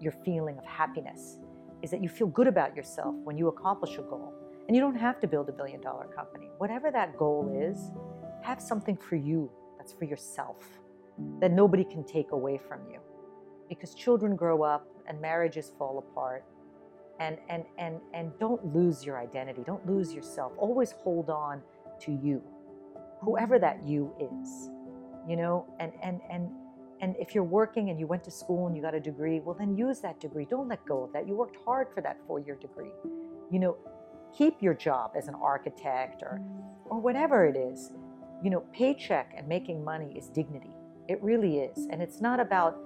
your 0.00 0.12
feeling 0.24 0.58
of 0.58 0.64
happiness, 0.64 1.38
is 1.82 1.90
that 1.90 2.02
you 2.02 2.08
feel 2.08 2.28
good 2.28 2.46
about 2.46 2.76
yourself 2.76 3.14
when 3.24 3.36
you 3.36 3.48
accomplish 3.48 3.94
a 3.98 4.02
goal. 4.02 4.32
And 4.68 4.76
you 4.76 4.82
don't 4.82 4.96
have 4.96 5.18
to 5.20 5.26
build 5.26 5.48
a 5.48 5.52
billion 5.52 5.80
dollar 5.80 6.06
company. 6.14 6.50
Whatever 6.58 6.90
that 6.90 7.16
goal 7.16 7.50
is, 7.58 7.90
have 8.42 8.60
something 8.60 8.96
for 8.96 9.16
you 9.16 9.50
that's 9.76 9.92
for 9.92 10.04
yourself 10.04 10.56
that 11.40 11.50
nobody 11.50 11.84
can 11.84 12.04
take 12.04 12.30
away 12.32 12.60
from 12.68 12.80
you. 12.90 13.00
Because 13.68 13.94
children 13.94 14.36
grow 14.36 14.62
up 14.62 14.86
and 15.06 15.20
marriages 15.20 15.72
fall 15.78 15.98
apart. 15.98 16.44
And 17.18 17.38
and 17.48 17.64
and 17.78 18.00
and 18.14 18.32
don't 18.38 18.74
lose 18.74 19.04
your 19.04 19.18
identity. 19.18 19.62
Don't 19.66 19.84
lose 19.86 20.14
yourself. 20.14 20.52
Always 20.56 20.92
hold 20.92 21.30
on 21.30 21.62
to 22.00 22.12
you 22.12 22.42
whoever 23.20 23.58
that 23.58 23.84
you 23.84 24.12
is 24.20 24.70
you 25.28 25.36
know? 25.36 25.66
And 25.78 25.92
and 26.02 26.20
and 26.30 26.50
and 27.00 27.14
if 27.18 27.34
you're 27.34 27.44
working 27.44 27.90
and 27.90 28.00
you 28.00 28.06
went 28.06 28.24
to 28.24 28.30
school 28.30 28.66
and 28.66 28.74
you 28.74 28.82
got 28.82 28.94
a 28.94 29.00
degree 29.00 29.40
well 29.40 29.54
then 29.56 29.76
use 29.76 30.00
that 30.00 30.18
degree. 30.18 30.46
Don't 30.46 30.68
let 30.68 30.84
go 30.86 31.04
of 31.04 31.12
that. 31.12 31.28
You 31.28 31.34
worked 31.36 31.58
hard 31.64 31.88
for 31.94 32.00
that 32.00 32.16
four 32.26 32.40
year 32.40 32.56
degree. 32.56 32.90
You 33.50 33.58
know 33.60 33.76
keep 34.36 34.62
your 34.62 34.74
job 34.74 35.12
as 35.16 35.28
an 35.28 35.34
architect 35.34 36.22
or 36.22 36.40
or 36.86 37.00
whatever 37.00 37.46
it 37.46 37.56
is 37.56 37.92
you 38.42 38.50
know 38.50 38.60
paycheck 38.72 39.34
and 39.36 39.46
making 39.48 39.84
money 39.84 40.16
is 40.16 40.28
dignity 40.28 40.74
it 41.08 41.22
really 41.22 41.58
is 41.58 41.86
and 41.90 42.02
it's 42.02 42.20
not 42.20 42.40
about 42.40 42.78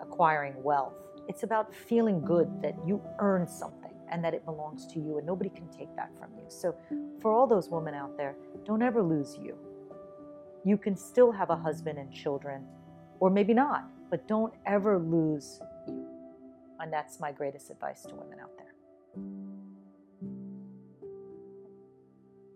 acquiring 0.00 0.54
wealth 0.62 0.94
it's 1.28 1.42
about 1.42 1.74
feeling 1.74 2.24
good 2.24 2.62
that 2.62 2.74
you 2.86 3.02
earned 3.18 3.48
something 3.48 3.88
and 4.10 4.24
that 4.24 4.34
it 4.34 4.44
belongs 4.44 4.86
to 4.86 4.98
you 4.98 5.18
and 5.18 5.26
nobody 5.26 5.50
can 5.50 5.68
take 5.68 5.94
that 5.96 6.10
from 6.18 6.30
you. 6.36 6.44
So, 6.48 6.74
for 7.20 7.30
all 7.30 7.46
those 7.46 7.68
women 7.68 7.94
out 7.94 8.16
there, 8.16 8.34
don't 8.64 8.82
ever 8.82 9.02
lose 9.02 9.36
you. 9.40 9.56
You 10.64 10.76
can 10.76 10.96
still 10.96 11.32
have 11.32 11.50
a 11.50 11.56
husband 11.56 11.98
and 11.98 12.12
children, 12.12 12.64
or 13.20 13.30
maybe 13.30 13.54
not, 13.54 13.84
but 14.10 14.26
don't 14.26 14.54
ever 14.66 14.98
lose 14.98 15.60
you. 15.86 16.06
And 16.80 16.92
that's 16.92 17.20
my 17.20 17.32
greatest 17.32 17.70
advice 17.70 18.02
to 18.04 18.14
women 18.14 18.38
out 18.40 18.56
there. 18.56 18.67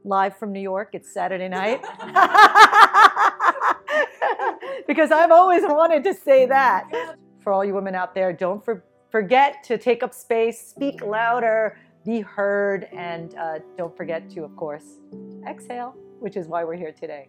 Live 0.05 0.37
from 0.37 0.53
New 0.53 0.61
York, 0.61 0.91
it's 0.95 1.13
Saturday 1.13 1.49
night. 1.49 1.81
because 4.89 5.13
I've 5.13 5.31
always 5.31 5.63
wanted 5.63 6.03
to 6.05 6.15
say 6.15 6.47
that 6.47 7.17
for 7.41 7.53
all 7.53 7.65
you 7.65 7.75
women 7.75 7.95
out 7.95 8.15
there, 8.15 8.33
don't 8.33 8.65
for, 8.65 8.85
forget 9.11 9.63
to 9.65 9.79
take 9.79 10.03
up 10.03 10.13
space, 10.13 10.61
speak 10.61 11.03
louder, 11.03 11.79
be 12.05 12.21
heard, 12.21 12.89
and 12.93 13.37
uh, 13.37 13.61
don't 13.77 13.97
forget 13.97 14.29
to, 14.31 14.43
of 14.43 14.57
course, 14.57 14.99
exhale, 15.49 15.95
which 16.19 16.37
is 16.37 16.49
why 16.49 16.65
we're 16.65 16.77
here 16.77 16.93
today. 16.93 17.29